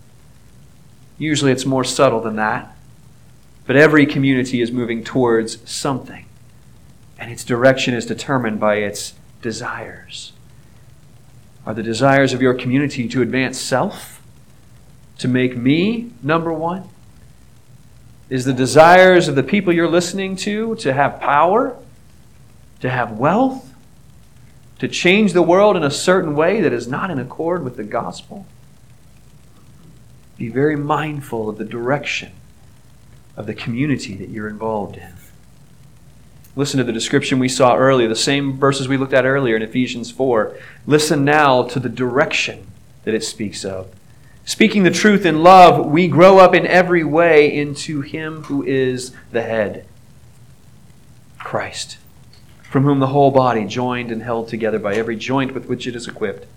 Usually 1.17 1.51
it's 1.51 1.65
more 1.65 1.83
subtle 1.83 2.21
than 2.21 2.35
that. 2.35 2.75
But 3.65 3.77
every 3.77 4.05
community 4.05 4.61
is 4.61 4.71
moving 4.71 5.03
towards 5.03 5.67
something. 5.69 6.25
And 7.17 7.31
its 7.31 7.43
direction 7.43 7.95
is 7.95 8.05
determined 8.05 8.59
by 8.59 8.75
its 8.75 9.13
desires? 9.41 10.33
Are 11.65 11.73
the 11.73 11.83
desires 11.83 12.33
of 12.33 12.41
your 12.41 12.53
community 12.53 13.07
to 13.09 13.21
advance 13.21 13.59
self? 13.59 14.21
To 15.19 15.27
make 15.27 15.55
me 15.55 16.11
number 16.23 16.51
one? 16.51 16.89
Is 18.29 18.45
the 18.45 18.53
desires 18.53 19.27
of 19.27 19.35
the 19.35 19.43
people 19.43 19.73
you're 19.73 19.89
listening 19.89 20.35
to 20.37 20.75
to 20.77 20.93
have 20.93 21.19
power? 21.19 21.77
To 22.79 22.89
have 22.89 23.11
wealth? 23.11 23.73
To 24.79 24.87
change 24.87 25.33
the 25.33 25.43
world 25.43 25.77
in 25.77 25.83
a 25.83 25.91
certain 25.91 26.35
way 26.35 26.61
that 26.61 26.73
is 26.73 26.87
not 26.87 27.11
in 27.11 27.19
accord 27.19 27.63
with 27.63 27.77
the 27.77 27.83
gospel? 27.83 28.47
Be 30.37 30.47
very 30.47 30.75
mindful 30.75 31.49
of 31.49 31.59
the 31.59 31.65
direction 31.65 32.31
of 33.37 33.45
the 33.45 33.53
community 33.53 34.15
that 34.15 34.29
you're 34.29 34.47
involved 34.47 34.97
in. 34.97 35.13
Listen 36.55 36.79
to 36.79 36.83
the 36.83 36.91
description 36.91 37.39
we 37.39 37.47
saw 37.47 37.75
earlier, 37.75 38.09
the 38.09 38.15
same 38.15 38.57
verses 38.57 38.87
we 38.87 38.97
looked 38.97 39.13
at 39.13 39.25
earlier 39.25 39.55
in 39.55 39.61
Ephesians 39.61 40.11
4. 40.11 40.57
Listen 40.85 41.23
now 41.23 41.63
to 41.63 41.79
the 41.79 41.89
direction 41.89 42.67
that 43.05 43.13
it 43.13 43.23
speaks 43.23 43.63
of. 43.63 43.93
Speaking 44.43 44.83
the 44.83 44.91
truth 44.91 45.25
in 45.25 45.43
love, 45.43 45.85
we 45.85 46.07
grow 46.07 46.39
up 46.39 46.53
in 46.53 46.67
every 46.67 47.03
way 47.03 47.55
into 47.55 48.01
Him 48.01 48.43
who 48.43 48.63
is 48.63 49.15
the 49.31 49.43
head, 49.43 49.85
Christ, 51.39 51.97
from 52.63 52.83
whom 52.83 52.99
the 52.99 53.07
whole 53.07 53.31
body, 53.31 53.65
joined 53.65 54.11
and 54.11 54.21
held 54.21 54.49
together 54.49 54.79
by 54.79 54.95
every 54.95 55.15
joint 55.15 55.53
with 55.53 55.67
which 55.67 55.87
it 55.87 55.95
is 55.95 56.07
equipped, 56.07 56.47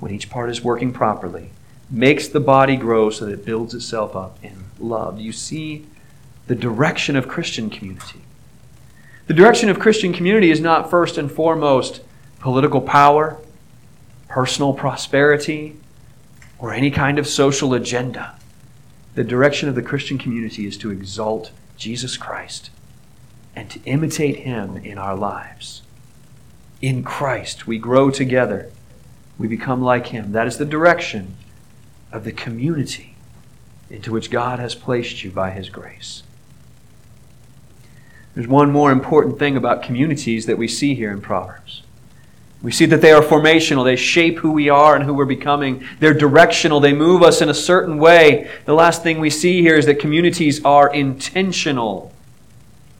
when 0.00 0.12
each 0.12 0.30
part 0.30 0.48
is 0.48 0.64
working 0.64 0.92
properly, 0.92 1.50
makes 1.90 2.28
the 2.28 2.40
body 2.40 2.76
grow 2.76 3.10
so 3.10 3.26
that 3.26 3.32
it 3.32 3.44
builds 3.44 3.74
itself 3.74 4.16
up 4.16 4.38
in 4.42 4.64
love. 4.78 5.20
You 5.20 5.32
see 5.32 5.86
the 6.46 6.54
direction 6.54 7.14
of 7.14 7.28
Christian 7.28 7.68
community. 7.68 8.22
The 9.26 9.34
direction 9.34 9.70
of 9.70 9.78
Christian 9.78 10.12
community 10.12 10.50
is 10.50 10.60
not 10.60 10.90
first 10.90 11.16
and 11.16 11.32
foremost 11.32 12.02
political 12.40 12.82
power, 12.82 13.38
personal 14.28 14.74
prosperity, 14.74 15.76
or 16.58 16.74
any 16.74 16.90
kind 16.90 17.18
of 17.18 17.26
social 17.26 17.72
agenda. 17.72 18.36
The 19.14 19.24
direction 19.24 19.68
of 19.68 19.76
the 19.76 19.82
Christian 19.82 20.18
community 20.18 20.66
is 20.66 20.76
to 20.78 20.90
exalt 20.90 21.52
Jesus 21.78 22.18
Christ 22.18 22.70
and 23.56 23.70
to 23.70 23.80
imitate 23.84 24.40
him 24.40 24.76
in 24.76 24.98
our 24.98 25.16
lives. 25.16 25.82
In 26.82 27.02
Christ, 27.02 27.66
we 27.66 27.78
grow 27.78 28.10
together. 28.10 28.70
We 29.38 29.48
become 29.48 29.80
like 29.80 30.08
him. 30.08 30.32
That 30.32 30.46
is 30.46 30.58
the 30.58 30.66
direction 30.66 31.36
of 32.12 32.24
the 32.24 32.32
community 32.32 33.14
into 33.88 34.12
which 34.12 34.30
God 34.30 34.58
has 34.58 34.74
placed 34.74 35.24
you 35.24 35.30
by 35.30 35.50
his 35.50 35.70
grace. 35.70 36.24
There's 38.34 38.48
one 38.48 38.72
more 38.72 38.90
important 38.90 39.38
thing 39.38 39.56
about 39.56 39.82
communities 39.82 40.46
that 40.46 40.58
we 40.58 40.66
see 40.66 40.94
here 40.94 41.10
in 41.10 41.20
Proverbs. 41.20 41.82
We 42.62 42.72
see 42.72 42.86
that 42.86 43.02
they 43.02 43.12
are 43.12 43.22
formational. 43.22 43.84
They 43.84 43.94
shape 43.94 44.38
who 44.38 44.50
we 44.50 44.70
are 44.70 44.96
and 44.96 45.04
who 45.04 45.12
we're 45.12 45.26
becoming. 45.26 45.84
They're 46.00 46.14
directional. 46.14 46.80
They 46.80 46.94
move 46.94 47.22
us 47.22 47.42
in 47.42 47.50
a 47.50 47.54
certain 47.54 47.98
way. 47.98 48.50
The 48.64 48.72
last 48.72 49.02
thing 49.02 49.20
we 49.20 49.28
see 49.28 49.60
here 49.60 49.76
is 49.76 49.84
that 49.84 50.00
communities 50.00 50.64
are 50.64 50.92
intentional. 50.92 52.12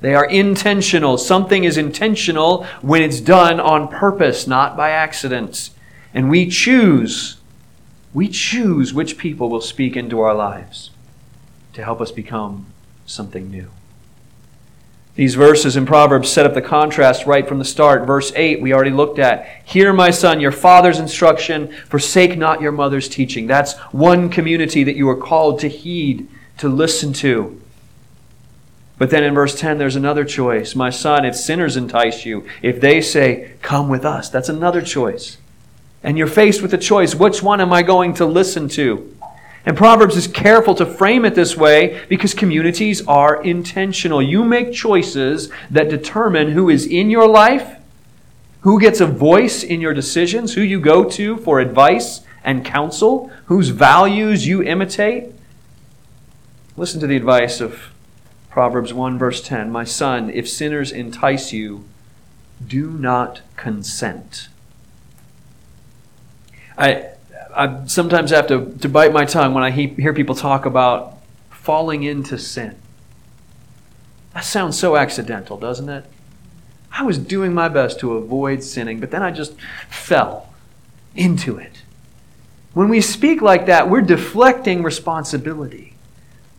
They 0.03 0.15
are 0.15 0.27
intentional. 0.27 1.17
Something 1.17 1.65
is 1.65 1.79
intentional 1.79 2.65
when 2.83 3.03
it's 3.03 3.21
done 3.21 3.59
on 3.59 3.89
purpose, 3.89 4.47
not 4.47 4.77
by 4.77 4.91
accident. 4.91 5.71
And 6.13 6.29
we 6.29 6.47
choose, 6.47 7.39
we 8.13 8.29
choose 8.29 8.93
which 8.93 9.17
people 9.17 9.49
will 9.49 9.63
speak 9.63 9.97
into 9.97 10.21
our 10.21 10.35
lives 10.35 10.91
to 11.73 11.83
help 11.83 12.03
us 12.03 12.13
become 12.13 12.67
something 13.07 13.51
new. 13.51 13.71
These 15.17 15.37
verses 15.37 15.77
in 15.77 15.87
Proverbs 15.87 16.29
set 16.29 16.45
up 16.45 16.55
the 16.55 16.63
contrast 16.63 17.25
right 17.25 17.47
from 17.47 17.61
the 17.61 17.65
start. 17.65 18.05
Verse 18.05 18.33
8, 18.35 18.61
we 18.61 18.75
already 18.75 18.91
looked 18.91 19.21
at. 19.21 19.47
Hear, 19.65 19.93
my 19.93 20.11
son, 20.11 20.41
your 20.41 20.51
father's 20.51 20.99
instruction, 20.99 21.73
forsake 21.89 22.37
not 22.37 22.61
your 22.61 22.73
mother's 22.73 23.09
teaching. 23.09 23.47
That's 23.47 23.79
one 23.93 24.29
community 24.29 24.83
that 24.83 24.97
you 24.97 25.09
are 25.09 25.17
called 25.17 25.61
to 25.61 25.69
heed, 25.69 26.29
to 26.59 26.69
listen 26.69 27.13
to. 27.15 27.61
But 28.99 29.11
then 29.11 29.23
in 29.23 29.35
verse 29.35 29.59
10, 29.59 29.79
there's 29.79 29.97
another 29.97 30.25
choice. 30.25 30.75
My 30.75 30.91
son, 30.91 31.25
if 31.25 31.37
sinners 31.37 31.77
entice 31.77 32.25
you, 32.25 32.47
if 32.61 32.81
they 32.81 33.01
say, 33.01 33.53
Come 33.63 33.89
with 33.89 34.05
us, 34.05 34.29
that's 34.29 34.49
another 34.49 34.83
choice. 34.83 35.39
And 36.03 36.19
you're 36.19 36.27
faced 36.27 36.61
with 36.61 36.75
a 36.75 36.79
choice. 36.79 37.15
Which 37.15 37.43
one 37.43 37.61
am 37.61 37.73
I 37.73 37.83
going 37.83 38.15
to 38.15 38.27
listen 38.27 38.69
to? 38.71 39.14
And 39.67 39.77
Proverbs 39.77 40.17
is 40.17 40.27
careful 40.27 40.75
to 40.75 40.85
frame 40.85 41.25
it 41.25 41.35
this 41.35 41.57
way 41.57 42.05
because 42.09 42.35
communities 42.35 43.07
are 43.07 43.43
intentional. 43.43 44.21
You 44.21 44.45
make 44.45 44.73
choices 44.73 45.51
that 45.71 45.89
determine 45.89 46.51
who 46.51 46.69
is 46.69 46.87
in 46.87 47.09
your 47.09 47.27
life, 47.27 47.79
who 48.61 48.79
gets 48.79 49.01
a 49.01 49.07
voice 49.07 49.63
in 49.63 49.81
your 49.81 49.95
decisions, 49.95 50.55
who 50.55 50.61
you 50.61 50.81
go 50.81 51.05
to 51.05 51.39
for 51.39 51.61
advice 51.61 52.21
and 52.43 52.65
counsel, 52.65 53.31
whose 53.47 53.71
values 53.71 54.47
you 54.47 54.63
imitate. 54.63 55.33
Listen 56.77 57.01
to 57.01 57.07
the 57.07 57.17
advice 57.17 57.61
of 57.61 57.91
Proverbs 58.51 58.93
1, 58.93 59.19
verse 59.19 59.43
10 59.43 59.71
My 59.71 59.85
son, 59.85 60.29
if 60.29 60.49
sinners 60.49 60.93
entice 60.93 61.55
you, 61.55 61.85
do 62.67 62.91
not 62.91 63.41
consent. 63.57 64.49
I 66.77 67.14
I 67.57 67.87
sometimes 67.87 68.31
have 68.31 68.47
to, 68.49 68.75
to 68.81 68.89
bite 68.89 69.13
my 69.13 69.25
tongue 69.25 69.55
when 69.55 69.65
I 69.65 69.71
he, 69.71 69.89
hear 69.89 70.13
people 70.13 70.35
talk 70.35 70.67
about 70.67 71.19
falling 71.51 72.03
into 72.03 72.39
sin. 72.39 72.77
That 74.35 74.45
sounds 74.45 74.79
so 74.79 74.97
accidental, 74.97 75.57
doesn't 75.57 75.89
it? 75.89 76.05
I 76.91 77.03
was 77.03 77.19
doing 77.19 77.55
my 77.55 77.69
best 77.69 78.01
to 78.01 78.15
avoid 78.15 78.63
sinning, 78.63 79.01
but 79.01 79.11
then 79.11 79.23
I 79.23 79.31
just 79.31 79.55
fell 79.89 80.53
into 81.15 81.57
it. 81.57 81.83
When 82.73 82.89
we 82.89 83.01
speak 83.01 83.41
like 83.41 83.67
that, 83.67 83.89
we're 83.89 84.01
deflecting 84.01 84.83
responsibility. 84.83 85.95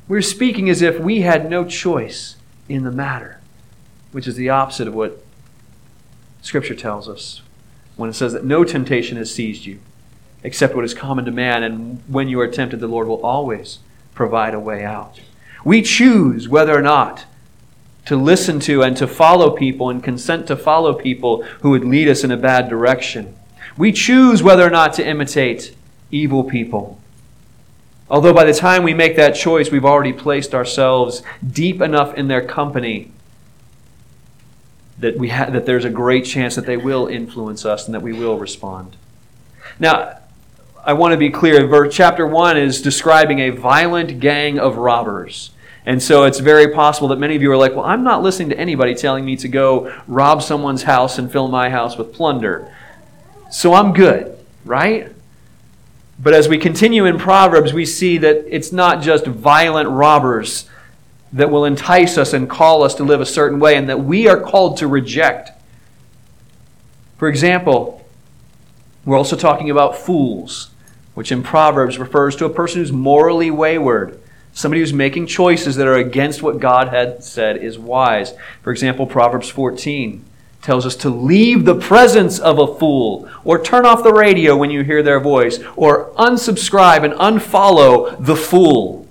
We're 0.08 0.22
speaking 0.22 0.70
as 0.70 0.82
if 0.82 1.00
we 1.00 1.22
had 1.22 1.50
no 1.50 1.66
choice 1.66 2.38
in 2.70 2.84
the 2.84 2.92
matter, 2.92 3.42
which 4.12 4.28
is 4.28 4.36
the 4.36 4.50
opposite 4.50 4.88
of 4.88 4.96
what 4.96 5.24
Scripture 6.42 6.76
tells 6.76 7.10
us 7.10 7.42
when 7.98 8.10
it 8.10 8.14
says 8.14 8.34
that 8.34 8.46
no 8.46 8.64
temptation 8.64 9.18
has 9.18 9.34
seized 9.34 9.66
you 9.66 9.80
except 10.46 10.76
what 10.76 10.86
is 10.86 10.94
common 10.94 11.26
to 11.26 11.32
man, 11.32 11.64
and 11.64 12.04
when 12.08 12.30
you 12.30 12.40
are 12.40 12.48
tempted, 12.48 12.80
the 12.80 12.88
Lord 12.88 13.08
will 13.08 13.22
always 13.26 13.80
provide 14.14 14.54
a 14.54 14.60
way 14.60 14.86
out. 14.86 15.20
We 15.66 15.82
choose 15.82 16.48
whether 16.48 16.78
or 16.78 16.84
not 16.84 17.26
to 18.06 18.16
listen 18.16 18.60
to 18.60 18.84
and 18.84 18.96
to 18.98 19.08
follow 19.08 19.50
people 19.50 19.90
and 19.90 20.04
consent 20.04 20.46
to 20.46 20.56
follow 20.56 20.94
people 20.94 21.42
who 21.62 21.72
would 21.72 21.84
lead 21.84 22.08
us 22.08 22.24
in 22.24 22.30
a 22.30 22.38
bad 22.38 22.70
direction. 22.70 23.36
We 23.76 23.92
choose 23.92 24.44
whether 24.44 24.64
or 24.64 24.70
not 24.70 24.94
to 24.94 25.06
imitate 25.06 25.76
evil 26.12 26.44
people. 26.44 27.02
Although 28.08 28.34
by 28.34 28.44
the 28.44 28.54
time 28.54 28.84
we 28.84 28.94
make 28.94 29.16
that 29.16 29.34
choice, 29.34 29.72
we've 29.72 29.84
already 29.84 30.14
placed 30.14 30.54
ourselves 30.54 31.24
deep 31.46 31.82
enough 31.82 32.14
in 32.14 32.28
their 32.28 32.46
company 32.46 33.12
that, 35.00 35.18
we 35.18 35.30
ha- 35.30 35.50
that 35.50 35.66
there's 35.66 35.86
a 35.86 35.90
great 35.90 36.24
chance 36.24 36.54
that 36.54 36.68
they 36.68 36.78
will 36.78 37.08
influence 37.08 37.66
us 37.66 37.88
and 37.88 37.96
that 37.96 38.04
we 38.04 38.14
will 38.14 38.38
respond. 38.38 38.96
Now, 39.80 40.20
I 40.86 40.93
want 40.93 41.13
to 41.13 41.17
be 41.17 41.32
clear. 41.32 41.89
Chapter 41.89 42.28
1 42.28 42.58
is 42.58 42.80
describing 42.80 43.39
a 43.39 43.50
violent 43.50 44.19
gang 44.19 44.60
of 44.60 44.78
robbers. 44.78 45.50
And 45.84 46.02
so 46.02 46.26
it's 46.26 46.38
very 46.38 46.76
possible 46.76 47.08
that 47.08 47.17
many 47.17 47.36
of 47.36 47.41
you 47.41 47.52
are 47.52 47.58
like, 47.58 47.74
well, 47.74 47.86
I'm 47.86 48.04
not 48.04 48.21
listening 48.21 48.50
to 48.50 48.60
anybody 48.60 48.93
telling 48.93 49.26
me 49.26 49.36
to 49.38 49.48
go 49.48 49.91
rob 50.08 50.43
someone's 50.43 50.84
house 50.84 51.17
and 51.17 51.32
fill 51.32 51.48
my 51.48 51.71
house 51.71 51.98
with 51.98 52.13
plunder. 52.13 52.71
So 53.50 53.74
I'm 53.74 53.93
good, 53.93 54.38
right? 54.63 55.12
But 56.19 56.36
as 56.36 56.48
we 56.48 56.60
continue 56.60 57.06
in 57.06 57.17
Proverbs, 57.17 57.74
we 57.74 57.88
see 57.88 58.19
that 58.19 58.45
it's 58.48 58.71
not 58.71 59.02
just 59.02 59.26
violent 59.26 59.89
robbers 59.89 60.69
that 61.34 61.50
will 61.50 61.65
entice 61.65 62.15
us 62.15 62.32
and 62.32 62.48
call 62.48 62.84
us 62.84 62.93
to 62.95 63.04
live 63.04 63.21
a 63.21 63.26
certain 63.26 63.60
way 63.60 63.76
and 63.76 63.89
that 63.89 64.02
we 64.02 64.28
are 64.28 64.39
called 64.39 64.78
to 64.78 64.88
reject. 64.88 65.50
For 67.17 67.28
example, 67.28 68.06
we're 69.04 69.17
also 69.17 69.36
talking 69.36 69.71
about 69.71 69.98
fools 69.98 70.69
which 71.15 71.32
in 71.32 71.41
Proverbs 71.41 71.97
refers 71.97 72.36
to 72.36 72.45
a 72.45 72.49
person 72.49 72.82
who's 72.82 72.91
morally 72.91 73.49
wayward, 73.49 74.19
somebody 74.54 74.82
who's 74.82 74.93
making 74.93 75.25
choices 75.25 75.78
that 75.78 75.88
are 75.88 75.95
against 75.95 76.43
what 76.43 76.60
God 76.60 76.89
had 76.89 77.23
said 77.23 77.58
is 77.58 77.80
wise. 77.80 78.34
For 78.62 78.71
example, 78.71 79.08
Proverbs 79.08 79.49
14 79.49 80.23
tells 80.62 80.86
us 80.86 80.95
to 80.97 81.10
leave 81.10 81.63
the 81.63 81.80
presence 81.80 82.39
of 82.39 82.60
a 82.60 82.75
fool, 82.80 83.30
or 83.43 83.62
turn 83.62 83.86
off 83.86 84.04
the 84.04 84.13
radio 84.13 84.58
when 84.58 84.71
you 84.71 84.84
hear 84.84 85.01
their 85.04 85.19
voice, 85.19 85.60
or 85.75 86.12
unsubscribe 86.15 87.04
and 87.04 87.13
unfollow 87.13 88.23
the 88.23 88.36
fool. 88.36 89.08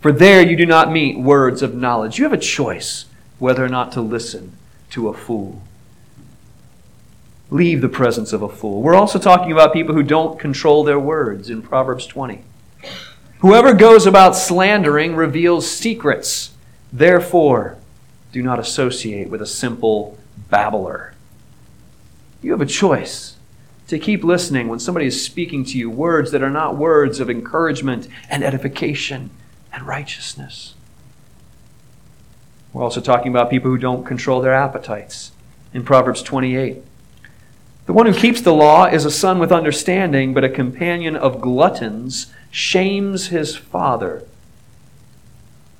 For 0.00 0.12
there 0.12 0.42
you 0.42 0.56
do 0.56 0.66
not 0.66 0.92
meet 0.92 1.18
words 1.18 1.62
of 1.62 1.74
knowledge. 1.74 2.18
You 2.18 2.24
have 2.24 2.34
a 2.34 2.38
choice 2.38 3.06
whether 3.38 3.64
or 3.64 3.68
not 3.70 3.90
to 3.92 4.02
listen 4.02 4.52
to 4.90 5.08
a 5.08 5.14
fool 5.14 5.62
leave 7.54 7.80
the 7.80 7.88
presence 7.88 8.32
of 8.32 8.42
a 8.42 8.48
fool. 8.48 8.82
We're 8.82 8.96
also 8.96 9.20
talking 9.20 9.52
about 9.52 9.72
people 9.72 9.94
who 9.94 10.02
don't 10.02 10.40
control 10.40 10.82
their 10.82 10.98
words 10.98 11.48
in 11.48 11.62
Proverbs 11.62 12.04
20. 12.04 12.42
Whoever 13.38 13.74
goes 13.74 14.06
about 14.06 14.34
slandering 14.34 15.14
reveals 15.14 15.70
secrets. 15.70 16.50
Therefore, 16.92 17.78
do 18.32 18.42
not 18.42 18.58
associate 18.58 19.30
with 19.30 19.40
a 19.40 19.46
simple 19.46 20.18
babbler. 20.50 21.14
You 22.42 22.50
have 22.50 22.60
a 22.60 22.66
choice 22.66 23.36
to 23.86 24.00
keep 24.00 24.24
listening 24.24 24.66
when 24.66 24.80
somebody 24.80 25.06
is 25.06 25.24
speaking 25.24 25.64
to 25.66 25.78
you 25.78 25.88
words 25.88 26.32
that 26.32 26.42
are 26.42 26.50
not 26.50 26.76
words 26.76 27.20
of 27.20 27.30
encouragement 27.30 28.08
and 28.28 28.42
edification 28.42 29.30
and 29.72 29.86
righteousness. 29.86 30.74
We're 32.72 32.82
also 32.82 33.00
talking 33.00 33.30
about 33.30 33.48
people 33.48 33.70
who 33.70 33.78
don't 33.78 34.04
control 34.04 34.40
their 34.40 34.54
appetites. 34.54 35.30
In 35.72 35.84
Proverbs 35.84 36.20
28, 36.20 36.82
the 37.86 37.92
one 37.92 38.06
who 38.06 38.14
keeps 38.14 38.40
the 38.40 38.54
law 38.54 38.86
is 38.86 39.04
a 39.04 39.10
son 39.10 39.38
with 39.38 39.52
understanding, 39.52 40.32
but 40.32 40.44
a 40.44 40.48
companion 40.48 41.16
of 41.16 41.40
gluttons 41.40 42.32
shames 42.50 43.28
his 43.28 43.56
father. 43.56 44.24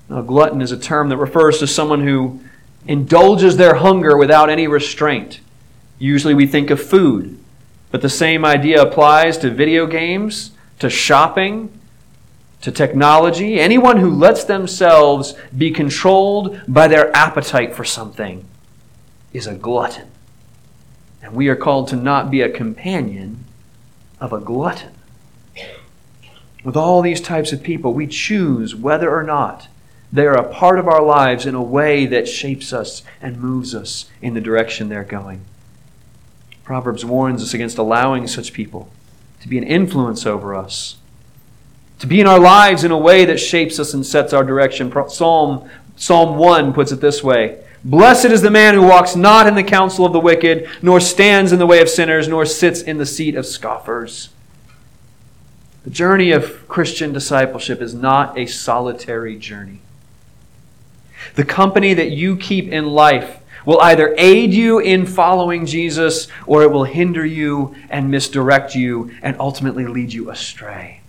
Now, 0.09 0.21
glutton 0.21 0.61
is 0.61 0.71
a 0.71 0.77
term 0.77 1.09
that 1.09 1.17
refers 1.17 1.57
to 1.59 1.67
someone 1.67 2.05
who 2.05 2.41
indulges 2.85 3.57
their 3.57 3.75
hunger 3.75 4.17
without 4.17 4.49
any 4.49 4.67
restraint. 4.67 5.39
Usually 5.97 6.35
we 6.35 6.45
think 6.45 6.69
of 6.69 6.81
food, 6.81 7.39
but 7.89 8.01
the 8.01 8.09
same 8.09 8.45
idea 8.45 8.81
applies 8.81 9.37
to 9.39 9.49
video 9.49 9.87
games, 9.87 10.51
to 10.79 10.89
shopping, 10.89 11.71
to 12.61 12.71
technology. 12.71 13.59
Anyone 13.59 13.97
who 13.97 14.09
lets 14.09 14.43
themselves 14.43 15.33
be 15.57 15.71
controlled 15.71 16.61
by 16.67 16.87
their 16.87 17.15
appetite 17.15 17.73
for 17.73 17.83
something 17.83 18.45
is 19.33 19.47
a 19.47 19.55
glutton. 19.55 20.11
And 21.25 21.33
we 21.33 21.47
are 21.47 21.55
called 21.55 21.87
to 21.87 21.95
not 21.95 22.29
be 22.29 22.41
a 22.41 22.49
companion 22.49 23.45
of 24.21 24.31
a 24.31 24.39
glutton. 24.39 24.93
With 26.63 26.75
all 26.75 27.01
these 27.01 27.19
types 27.19 27.51
of 27.51 27.63
people, 27.63 27.95
we 27.95 28.05
choose 28.05 28.75
whether 28.75 29.09
or 29.09 29.23
not 29.23 29.67
they 30.13 30.27
are 30.27 30.37
a 30.37 30.47
part 30.47 30.77
of 30.77 30.87
our 30.87 31.01
lives 31.01 31.47
in 31.47 31.55
a 31.55 31.63
way 31.63 32.05
that 32.05 32.27
shapes 32.27 32.71
us 32.71 33.01
and 33.23 33.41
moves 33.41 33.73
us 33.73 34.07
in 34.21 34.35
the 34.35 34.41
direction 34.41 34.87
they're 34.87 35.03
going. 35.03 35.43
Proverbs 36.63 37.03
warns 37.03 37.41
us 37.41 37.55
against 37.55 37.79
allowing 37.79 38.27
such 38.27 38.53
people 38.53 38.91
to 39.41 39.47
be 39.47 39.57
an 39.57 39.63
influence 39.63 40.27
over 40.27 40.53
us, 40.53 40.97
to 41.97 42.05
be 42.05 42.19
in 42.19 42.27
our 42.27 42.39
lives 42.39 42.83
in 42.83 42.91
a 42.91 42.97
way 42.97 43.25
that 43.25 43.39
shapes 43.39 43.79
us 43.79 43.95
and 43.95 44.05
sets 44.05 44.31
our 44.31 44.43
direction. 44.43 44.93
Psalm, 45.09 45.67
Psalm 45.95 46.37
1 46.37 46.71
puts 46.73 46.91
it 46.91 47.01
this 47.01 47.23
way 47.23 47.64
Blessed 47.85 48.25
is 48.25 48.41
the 48.41 48.49
man 48.49 48.73
who 48.73 48.81
walks 48.81 49.15
not 49.15 49.45
in 49.45 49.53
the 49.53 49.63
counsel 49.63 50.07
of 50.07 50.11
the 50.11 50.19
wicked, 50.19 50.67
nor 50.81 50.99
stands 50.99 51.51
in 51.51 51.59
the 51.59 51.67
way 51.67 51.81
of 51.83 51.87
sinners, 51.87 52.27
nor 52.27 52.43
sits 52.43 52.81
in 52.81 52.97
the 52.97 53.05
seat 53.05 53.35
of 53.35 53.45
scoffers. 53.45 54.29
The 55.83 55.91
journey 55.91 56.31
of 56.31 56.67
Christian 56.67 57.13
discipleship 57.13 57.83
is 57.83 57.93
not 57.93 58.39
a 58.39 58.47
solitary 58.47 59.37
journey. 59.37 59.81
The 61.35 61.45
company 61.45 61.93
that 61.93 62.09
you 62.09 62.37
keep 62.37 62.69
in 62.69 62.87
life 62.87 63.39
will 63.67 63.79
either 63.79 64.15
aid 64.17 64.51
you 64.51 64.79
in 64.79 65.05
following 65.05 65.67
Jesus 65.67 66.27
or 66.47 66.63
it 66.63 66.71
will 66.71 66.85
hinder 66.85 67.23
you 67.23 67.75
and 67.91 68.09
misdirect 68.09 68.73
you 68.73 69.11
and 69.21 69.35
ultimately 69.39 69.85
lead 69.85 70.11
you 70.11 70.31
astray. 70.31 71.01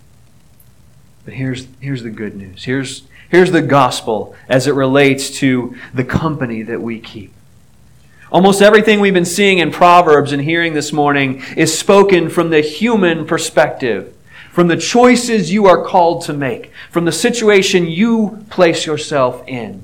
But 1.25 1.33
here's, 1.33 1.67
here's 1.79 2.03
the 2.03 2.11
good 2.11 2.35
news. 2.35 2.65
Here's, 2.65 3.01
here's 3.29 3.51
the 3.51 3.61
gospel 3.61 4.35
as 4.47 4.67
it 4.67 4.73
relates 4.73 5.29
to 5.39 5.75
the 5.93 6.03
company 6.03 6.61
that 6.63 6.81
we 6.81 6.99
keep. 6.99 7.33
Almost 8.31 8.61
everything 8.61 8.99
we've 8.99 9.13
been 9.13 9.25
seeing 9.25 9.59
in 9.59 9.71
Proverbs 9.71 10.33
and 10.33 10.41
hearing 10.41 10.73
this 10.73 10.91
morning 10.91 11.41
is 11.55 11.77
spoken 11.77 12.29
from 12.29 12.49
the 12.49 12.61
human 12.61 13.25
perspective 13.25 14.13
from 14.57 14.69
the 14.69 14.75
choices 14.75 15.53
you 15.53 15.67
are 15.67 15.85
called 15.85 16.23
to 16.23 16.33
make, 16.33 16.71
from 16.89 17.05
the 17.05 17.11
situation 17.11 17.85
you 17.85 18.43
place 18.49 18.87
yourself 18.87 19.47
in. 19.47 19.83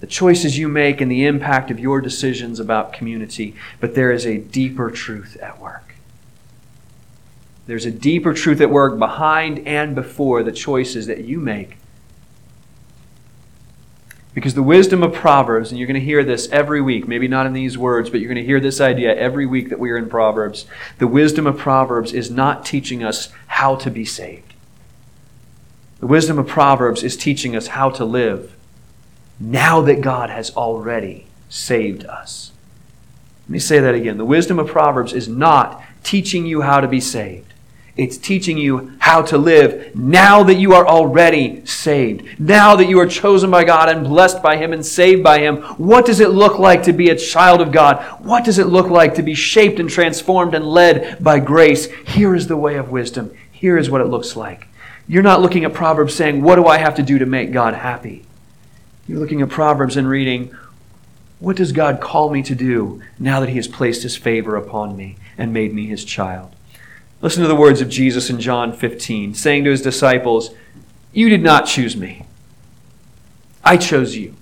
The 0.00 0.08
choices 0.08 0.58
you 0.58 0.66
make 0.66 1.00
and 1.00 1.08
the 1.08 1.24
impact 1.24 1.70
of 1.70 1.78
your 1.78 2.00
decisions 2.00 2.58
about 2.58 2.92
community, 2.92 3.54
but 3.78 3.94
there 3.94 4.10
is 4.10 4.26
a 4.26 4.38
deeper 4.38 4.90
truth 4.90 5.36
at 5.36 5.60
work. 5.60 5.85
There's 7.66 7.86
a 7.86 7.90
deeper 7.90 8.32
truth 8.32 8.60
at 8.60 8.70
work 8.70 8.98
behind 8.98 9.66
and 9.66 9.94
before 9.94 10.42
the 10.42 10.52
choices 10.52 11.06
that 11.06 11.24
you 11.24 11.40
make 11.40 11.76
because 14.36 14.52
the 14.52 14.62
wisdom 14.62 15.02
of 15.02 15.14
Proverbs, 15.14 15.70
and 15.70 15.78
you're 15.78 15.86
going 15.86 15.98
to 15.98 16.04
hear 16.04 16.22
this 16.22 16.46
every 16.50 16.82
week, 16.82 17.08
maybe 17.08 17.26
not 17.26 17.46
in 17.46 17.54
these 17.54 17.78
words, 17.78 18.10
but 18.10 18.20
you're 18.20 18.28
going 18.28 18.36
to 18.36 18.44
hear 18.44 18.60
this 18.60 18.82
idea 18.82 19.16
every 19.16 19.46
week 19.46 19.70
that 19.70 19.78
we 19.78 19.90
are 19.90 19.96
in 19.96 20.10
Proverbs. 20.10 20.66
The 20.98 21.06
wisdom 21.06 21.46
of 21.46 21.56
Proverbs 21.56 22.12
is 22.12 22.30
not 22.30 22.62
teaching 22.62 23.02
us 23.02 23.30
how 23.46 23.76
to 23.76 23.90
be 23.90 24.04
saved. 24.04 24.52
The 26.00 26.06
wisdom 26.06 26.38
of 26.38 26.46
Proverbs 26.46 27.02
is 27.02 27.16
teaching 27.16 27.56
us 27.56 27.68
how 27.68 27.88
to 27.88 28.04
live 28.04 28.54
now 29.40 29.80
that 29.80 30.02
God 30.02 30.28
has 30.28 30.54
already 30.54 31.28
saved 31.48 32.04
us. 32.04 32.52
Let 33.44 33.50
me 33.52 33.58
say 33.58 33.80
that 33.80 33.94
again. 33.94 34.18
The 34.18 34.26
wisdom 34.26 34.58
of 34.58 34.66
Proverbs 34.66 35.14
is 35.14 35.28
not 35.28 35.82
teaching 36.02 36.44
you 36.44 36.60
how 36.60 36.82
to 36.82 36.88
be 36.88 37.00
saved. 37.00 37.45
It's 37.96 38.18
teaching 38.18 38.58
you 38.58 38.92
how 38.98 39.22
to 39.22 39.38
live 39.38 39.96
now 39.96 40.42
that 40.42 40.56
you 40.56 40.74
are 40.74 40.86
already 40.86 41.64
saved. 41.64 42.38
Now 42.38 42.76
that 42.76 42.88
you 42.88 43.00
are 43.00 43.06
chosen 43.06 43.50
by 43.50 43.64
God 43.64 43.88
and 43.88 44.06
blessed 44.06 44.42
by 44.42 44.58
Him 44.58 44.74
and 44.74 44.84
saved 44.84 45.22
by 45.22 45.38
Him. 45.38 45.62
What 45.78 46.04
does 46.04 46.20
it 46.20 46.30
look 46.30 46.58
like 46.58 46.82
to 46.82 46.92
be 46.92 47.08
a 47.08 47.16
child 47.16 47.62
of 47.62 47.72
God? 47.72 48.04
What 48.20 48.44
does 48.44 48.58
it 48.58 48.66
look 48.66 48.90
like 48.90 49.14
to 49.14 49.22
be 49.22 49.34
shaped 49.34 49.80
and 49.80 49.88
transformed 49.88 50.54
and 50.54 50.66
led 50.66 51.22
by 51.24 51.38
grace? 51.38 51.86
Here 52.06 52.34
is 52.34 52.48
the 52.48 52.56
way 52.56 52.76
of 52.76 52.90
wisdom. 52.90 53.34
Here 53.50 53.78
is 53.78 53.88
what 53.88 54.02
it 54.02 54.08
looks 54.08 54.36
like. 54.36 54.68
You're 55.08 55.22
not 55.22 55.40
looking 55.40 55.64
at 55.64 55.72
Proverbs 55.72 56.14
saying, 56.14 56.42
What 56.42 56.56
do 56.56 56.66
I 56.66 56.76
have 56.76 56.96
to 56.96 57.02
do 57.02 57.18
to 57.18 57.26
make 57.26 57.52
God 57.52 57.72
happy? 57.72 58.24
You're 59.08 59.20
looking 59.20 59.40
at 59.40 59.48
Proverbs 59.48 59.96
and 59.96 60.06
reading, 60.06 60.54
What 61.38 61.56
does 61.56 61.72
God 61.72 62.02
call 62.02 62.28
me 62.28 62.42
to 62.42 62.54
do 62.54 63.00
now 63.18 63.40
that 63.40 63.48
He 63.48 63.56
has 63.56 63.68
placed 63.68 64.02
His 64.02 64.16
favor 64.16 64.54
upon 64.56 64.96
me 64.96 65.16
and 65.38 65.52
made 65.52 65.72
me 65.72 65.86
His 65.86 66.04
child? 66.04 66.55
Listen 67.22 67.42
to 67.42 67.48
the 67.48 67.54
words 67.54 67.80
of 67.80 67.88
Jesus 67.88 68.28
in 68.28 68.40
John 68.40 68.72
15, 68.72 69.34
saying 69.34 69.64
to 69.64 69.70
his 69.70 69.82
disciples, 69.82 70.50
You 71.12 71.28
did 71.28 71.42
not 71.42 71.66
choose 71.66 71.96
me. 71.96 72.26
I 73.64 73.76
chose 73.76 74.16
you. 74.16 74.34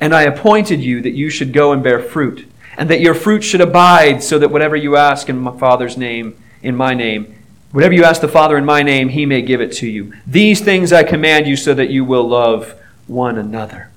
And 0.00 0.14
I 0.14 0.22
appointed 0.22 0.80
you 0.80 1.00
that 1.00 1.14
you 1.14 1.30
should 1.30 1.52
go 1.52 1.72
and 1.72 1.82
bear 1.82 2.00
fruit, 2.00 2.46
and 2.76 2.90
that 2.90 3.00
your 3.00 3.14
fruit 3.14 3.42
should 3.42 3.62
abide, 3.62 4.22
so 4.22 4.38
that 4.38 4.50
whatever 4.50 4.76
you 4.76 4.96
ask 4.96 5.28
in 5.28 5.38
my 5.38 5.56
Father's 5.56 5.96
name, 5.96 6.36
in 6.62 6.76
my 6.76 6.92
name, 6.92 7.34
whatever 7.72 7.94
you 7.94 8.04
ask 8.04 8.20
the 8.20 8.28
Father 8.28 8.58
in 8.58 8.64
my 8.64 8.82
name, 8.82 9.08
he 9.08 9.24
may 9.24 9.40
give 9.40 9.60
it 9.60 9.72
to 9.72 9.86
you. 9.86 10.12
These 10.26 10.60
things 10.60 10.92
I 10.92 11.02
command 11.02 11.46
you 11.46 11.56
so 11.56 11.72
that 11.74 11.90
you 11.90 12.04
will 12.04 12.28
love 12.28 12.74
one 13.06 13.38
another. 13.38 13.90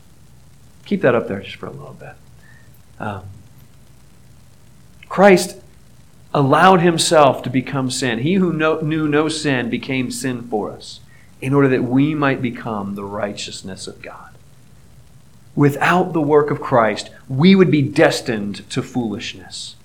Keep 0.86 1.02
that 1.02 1.16
up 1.16 1.28
there 1.28 1.42
just 1.42 1.58
for 1.58 1.68
a 1.68 1.72
little 1.72 1.94
bit. 1.94 2.14
Um, 3.00 3.24
Christ 5.08 5.58
allowed 6.34 6.82
himself 6.82 7.42
to 7.44 7.50
become 7.50 7.90
sin. 7.90 8.20
He 8.20 8.36
who 8.36 8.54
no, 8.54 8.80
knew 8.82 9.08
no 9.08 9.30
sin 9.30 9.70
became 9.70 10.12
sin 10.12 10.44
for 10.44 10.72
us 10.72 11.00
in 11.42 11.54
order 11.54 11.68
that 11.70 11.84
we 11.84 12.14
might 12.14 12.42
become 12.42 12.96
the 12.96 13.04
righteousness 13.04 13.88
of 13.88 14.02
God. 14.02 14.36
Without 15.56 16.14
the 16.14 16.22
work 16.22 16.52
of 16.52 16.62
Christ, 16.62 17.10
we 17.28 17.56
would 17.56 17.72
be 17.72 17.82
destined 17.82 18.70
to 18.70 18.82
foolishness, 18.84 19.76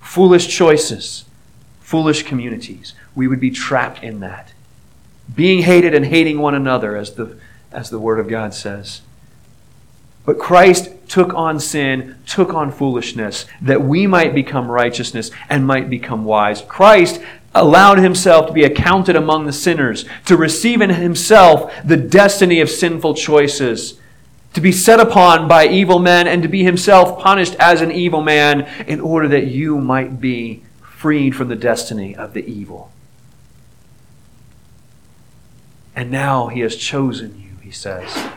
foolish 0.00 0.48
choices, 0.48 1.24
foolish 1.80 2.22
communities. 2.22 2.94
We 3.14 3.28
would 3.28 3.40
be 3.40 3.50
trapped 3.50 4.02
in 4.02 4.20
that. 4.20 4.52
Being 5.34 5.62
hated 5.62 5.94
and 5.94 6.06
hating 6.06 6.38
one 6.38 6.54
another, 6.54 6.96
as 6.96 7.14
the, 7.14 7.38
as 7.70 7.90
the 7.90 7.98
Word 7.98 8.18
of 8.18 8.28
God 8.28 8.54
says. 8.54 9.02
But 10.24 10.38
Christ 10.38 10.90
took 11.10 11.34
on 11.34 11.58
sin, 11.58 12.16
took 12.24 12.54
on 12.54 12.70
foolishness, 12.70 13.44
that 13.60 13.82
we 13.82 14.06
might 14.06 14.32
become 14.32 14.70
righteousness 14.70 15.32
and 15.48 15.66
might 15.66 15.90
become 15.90 16.24
wise. 16.24 16.62
Christ 16.62 17.20
allowed 17.52 17.98
himself 17.98 18.46
to 18.46 18.52
be 18.52 18.62
accounted 18.62 19.16
among 19.16 19.44
the 19.44 19.52
sinners, 19.52 20.04
to 20.24 20.36
receive 20.36 20.80
in 20.80 20.90
himself 20.90 21.74
the 21.84 21.96
destiny 21.96 22.60
of 22.60 22.70
sinful 22.70 23.14
choices, 23.14 23.98
to 24.52 24.60
be 24.60 24.70
set 24.70 25.00
upon 25.00 25.48
by 25.48 25.66
evil 25.66 25.98
men, 25.98 26.28
and 26.28 26.44
to 26.44 26.48
be 26.48 26.62
himself 26.62 27.18
punished 27.18 27.56
as 27.58 27.80
an 27.80 27.90
evil 27.90 28.22
man 28.22 28.60
in 28.86 29.00
order 29.00 29.26
that 29.26 29.48
you 29.48 29.78
might 29.78 30.20
be 30.20 30.62
freed 30.80 31.34
from 31.34 31.48
the 31.48 31.56
destiny 31.56 32.14
of 32.14 32.34
the 32.34 32.46
evil. 32.46 32.92
And 35.96 36.08
now 36.12 36.46
he 36.46 36.60
has 36.60 36.76
chosen 36.76 37.36
you, 37.40 37.60
he 37.60 37.72
says 37.72 38.30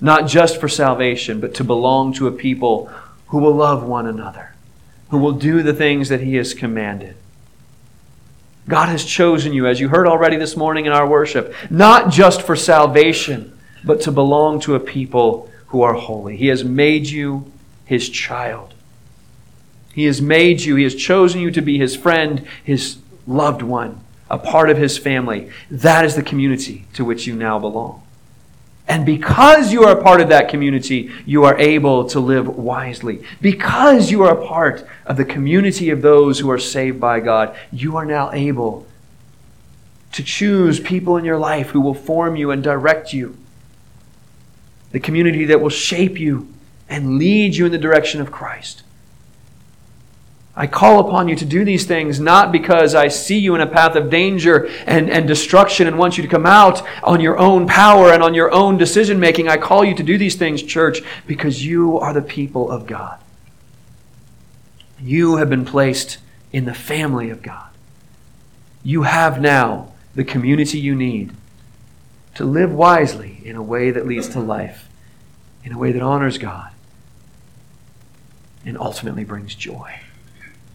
not 0.00 0.28
just 0.28 0.60
for 0.60 0.68
salvation, 0.68 1.40
but 1.40 1.54
to 1.54 1.64
belong 1.64 2.12
to 2.14 2.26
a 2.26 2.32
people 2.32 2.90
who 3.28 3.38
will 3.38 3.54
love 3.54 3.82
one 3.82 4.06
another, 4.06 4.54
who 5.10 5.18
will 5.18 5.32
do 5.32 5.62
the 5.62 5.74
things 5.74 6.08
that 6.08 6.20
He 6.20 6.36
has 6.36 6.54
commanded. 6.54 7.16
God 8.68 8.88
has 8.90 9.04
chosen 9.04 9.52
you, 9.52 9.66
as 9.66 9.80
you 9.80 9.88
heard 9.88 10.06
already 10.06 10.36
this 10.36 10.56
morning 10.56 10.86
in 10.86 10.92
our 10.92 11.06
worship, 11.06 11.54
not 11.70 12.12
just 12.12 12.42
for 12.42 12.54
salvation, 12.54 13.58
but 13.82 14.00
to 14.02 14.12
belong 14.12 14.60
to 14.60 14.74
a 14.74 14.80
people 14.80 15.50
who 15.68 15.82
are 15.82 15.94
holy. 15.94 16.36
He 16.36 16.48
has 16.48 16.64
made 16.64 17.06
you 17.06 17.50
His 17.86 18.08
child. 18.08 18.74
He 19.94 20.04
has 20.04 20.20
made 20.20 20.60
you, 20.60 20.76
He 20.76 20.84
has 20.84 20.94
chosen 20.94 21.40
you 21.40 21.50
to 21.50 21.62
be 21.62 21.78
His 21.78 21.96
friend, 21.96 22.46
His 22.62 22.98
loved 23.26 23.62
one, 23.62 24.00
a 24.30 24.38
part 24.38 24.70
of 24.70 24.76
His 24.76 24.98
family. 24.98 25.50
That 25.70 26.04
is 26.04 26.14
the 26.14 26.22
community 26.22 26.86
to 26.92 27.04
which 27.04 27.26
you 27.26 27.34
now 27.34 27.58
belong. 27.58 28.02
And 28.88 29.04
because 29.04 29.70
you 29.70 29.84
are 29.84 29.98
a 29.98 30.02
part 30.02 30.22
of 30.22 30.30
that 30.30 30.48
community, 30.48 31.12
you 31.26 31.44
are 31.44 31.58
able 31.58 32.06
to 32.06 32.18
live 32.18 32.48
wisely. 32.48 33.22
Because 33.40 34.10
you 34.10 34.22
are 34.22 34.32
a 34.32 34.46
part 34.46 34.86
of 35.04 35.18
the 35.18 35.26
community 35.26 35.90
of 35.90 36.00
those 36.00 36.38
who 36.38 36.50
are 36.50 36.58
saved 36.58 36.98
by 36.98 37.20
God, 37.20 37.54
you 37.70 37.98
are 37.98 38.06
now 38.06 38.32
able 38.32 38.86
to 40.12 40.22
choose 40.22 40.80
people 40.80 41.18
in 41.18 41.24
your 41.26 41.38
life 41.38 41.68
who 41.68 41.82
will 41.82 41.92
form 41.92 42.34
you 42.34 42.50
and 42.50 42.62
direct 42.62 43.12
you. 43.12 43.36
The 44.92 45.00
community 45.00 45.44
that 45.44 45.60
will 45.60 45.68
shape 45.68 46.18
you 46.18 46.48
and 46.88 47.18
lead 47.18 47.56
you 47.56 47.66
in 47.66 47.72
the 47.72 47.78
direction 47.78 48.22
of 48.22 48.32
Christ. 48.32 48.84
I 50.58 50.66
call 50.66 50.98
upon 50.98 51.28
you 51.28 51.36
to 51.36 51.44
do 51.44 51.64
these 51.64 51.86
things 51.86 52.18
not 52.18 52.50
because 52.50 52.96
I 52.96 53.06
see 53.06 53.38
you 53.38 53.54
in 53.54 53.60
a 53.60 53.66
path 53.66 53.94
of 53.94 54.10
danger 54.10 54.68
and, 54.86 55.08
and 55.08 55.28
destruction 55.28 55.86
and 55.86 55.96
want 55.96 56.18
you 56.18 56.22
to 56.24 56.28
come 56.28 56.46
out 56.46 56.82
on 57.04 57.20
your 57.20 57.38
own 57.38 57.68
power 57.68 58.12
and 58.12 58.24
on 58.24 58.34
your 58.34 58.52
own 58.52 58.76
decision 58.76 59.20
making. 59.20 59.48
I 59.48 59.56
call 59.56 59.84
you 59.84 59.94
to 59.94 60.02
do 60.02 60.18
these 60.18 60.34
things, 60.34 60.60
church, 60.64 61.00
because 61.28 61.64
you 61.64 62.00
are 62.00 62.12
the 62.12 62.22
people 62.22 62.72
of 62.72 62.88
God. 62.88 63.20
You 65.00 65.36
have 65.36 65.48
been 65.48 65.64
placed 65.64 66.18
in 66.52 66.64
the 66.64 66.74
family 66.74 67.30
of 67.30 67.40
God. 67.40 67.70
You 68.82 69.04
have 69.04 69.40
now 69.40 69.92
the 70.16 70.24
community 70.24 70.80
you 70.80 70.96
need 70.96 71.34
to 72.34 72.44
live 72.44 72.72
wisely 72.72 73.42
in 73.44 73.54
a 73.54 73.62
way 73.62 73.92
that 73.92 74.08
leads 74.08 74.28
to 74.30 74.40
life, 74.40 74.88
in 75.62 75.70
a 75.70 75.78
way 75.78 75.92
that 75.92 76.02
honors 76.02 76.36
God, 76.36 76.72
and 78.66 78.76
ultimately 78.76 79.22
brings 79.22 79.54
joy. 79.54 80.00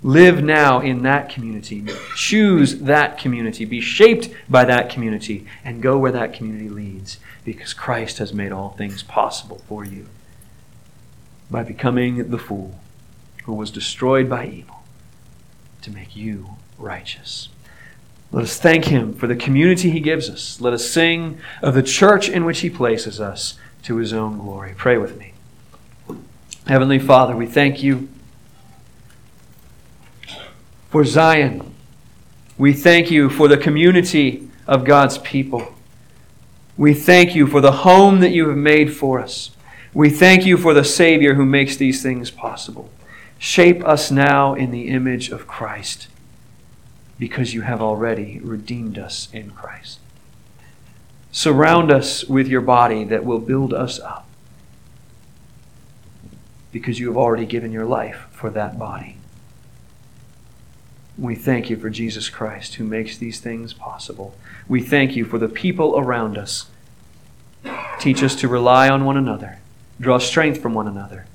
Live 0.03 0.43
now 0.43 0.81
in 0.81 1.03
that 1.03 1.29
community. 1.29 1.85
Choose 2.15 2.79
that 2.79 3.17
community. 3.17 3.63
Be 3.63 3.79
shaped 3.79 4.29
by 4.49 4.65
that 4.65 4.89
community 4.89 5.47
and 5.63 5.81
go 5.81 5.97
where 5.97 6.11
that 6.11 6.33
community 6.33 6.67
leads 6.67 7.19
because 7.45 7.73
Christ 7.73 8.17
has 8.17 8.33
made 8.33 8.51
all 8.51 8.71
things 8.71 9.01
possible 9.01 9.61
for 9.67 9.85
you 9.85 10.07
by 11.49 11.63
becoming 11.63 12.29
the 12.29 12.37
fool 12.37 12.79
who 13.45 13.53
was 13.53 13.71
destroyed 13.71 14.29
by 14.29 14.45
evil 14.47 14.83
to 15.81 15.91
make 15.91 16.17
you 16.17 16.57
righteous. 16.77 17.47
Let 18.31 18.43
us 18.43 18.59
thank 18.59 18.85
Him 18.85 19.13
for 19.13 19.27
the 19.27 19.35
community 19.35 19.89
He 19.89 19.99
gives 20.01 20.29
us. 20.29 20.59
Let 20.59 20.73
us 20.73 20.89
sing 20.89 21.39
of 21.61 21.75
the 21.75 21.83
church 21.83 22.27
in 22.27 22.43
which 22.43 22.59
He 22.59 22.69
places 22.69 23.21
us 23.21 23.57
to 23.83 23.97
His 23.97 24.11
own 24.11 24.37
glory. 24.37 24.73
Pray 24.75 24.97
with 24.97 25.17
me. 25.17 25.33
Heavenly 26.67 26.99
Father, 26.99 27.35
we 27.35 27.45
thank 27.45 27.83
you 27.83 28.09
for 30.93 31.03
Zion. 31.03 31.73
We 32.55 32.71
thank 32.71 33.09
you 33.09 33.27
for 33.27 33.47
the 33.47 33.57
community 33.57 34.47
of 34.67 34.85
God's 34.85 35.17
people. 35.17 35.73
We 36.77 36.93
thank 36.93 37.33
you 37.33 37.47
for 37.47 37.61
the 37.61 37.71
home 37.71 38.19
that 38.19 38.29
you 38.29 38.47
have 38.47 38.57
made 38.59 38.93
for 38.93 39.19
us. 39.19 39.49
We 39.91 40.11
thank 40.11 40.45
you 40.45 40.55
for 40.55 40.71
the 40.71 40.83
Savior 40.83 41.33
who 41.33 41.45
makes 41.45 41.75
these 41.75 42.03
things 42.03 42.29
possible. 42.29 42.91
Shape 43.39 43.83
us 43.83 44.11
now 44.11 44.53
in 44.53 44.69
the 44.69 44.89
image 44.89 45.31
of 45.31 45.47
Christ 45.47 46.09
because 47.17 47.55
you 47.55 47.61
have 47.61 47.81
already 47.81 48.39
redeemed 48.43 48.99
us 48.99 49.29
in 49.33 49.49
Christ. 49.49 49.97
Surround 51.31 51.91
us 51.91 52.23
with 52.25 52.47
your 52.47 52.61
body 52.61 53.03
that 53.05 53.25
will 53.25 53.39
build 53.39 53.73
us 53.73 53.99
up 53.99 54.27
because 56.71 56.99
you 56.99 57.07
have 57.07 57.17
already 57.17 57.47
given 57.47 57.71
your 57.71 57.85
life 57.85 58.27
for 58.31 58.51
that 58.51 58.77
body. 58.77 59.17
We 61.17 61.35
thank 61.35 61.69
you 61.69 61.77
for 61.77 61.89
Jesus 61.89 62.29
Christ 62.29 62.75
who 62.75 62.83
makes 62.83 63.17
these 63.17 63.39
things 63.39 63.73
possible. 63.73 64.35
We 64.67 64.81
thank 64.81 65.15
you 65.15 65.25
for 65.25 65.37
the 65.37 65.47
people 65.47 65.97
around 65.97 66.37
us. 66.37 66.69
Teach 67.99 68.23
us 68.23 68.35
to 68.37 68.47
rely 68.47 68.89
on 68.89 69.05
one 69.05 69.17
another, 69.17 69.59
draw 69.99 70.17
strength 70.17 70.61
from 70.61 70.73
one 70.73 70.87
another, 70.87 71.27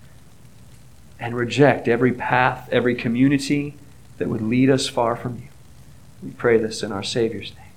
and 1.21 1.37
reject 1.37 1.89
every 1.89 2.13
path, 2.13 2.69
every 2.73 2.95
community 2.95 3.75
that 4.19 4.29
would 4.29 4.43
lead 4.43 4.69
us 4.69 4.89
far 4.89 5.17
from 5.17 5.37
you. 5.37 5.49
We 6.23 6.31
pray 6.31 6.59
this 6.59 6.83
in 6.83 6.93
our 6.93 7.05
Savior's 7.05 7.55
name. 7.55 7.68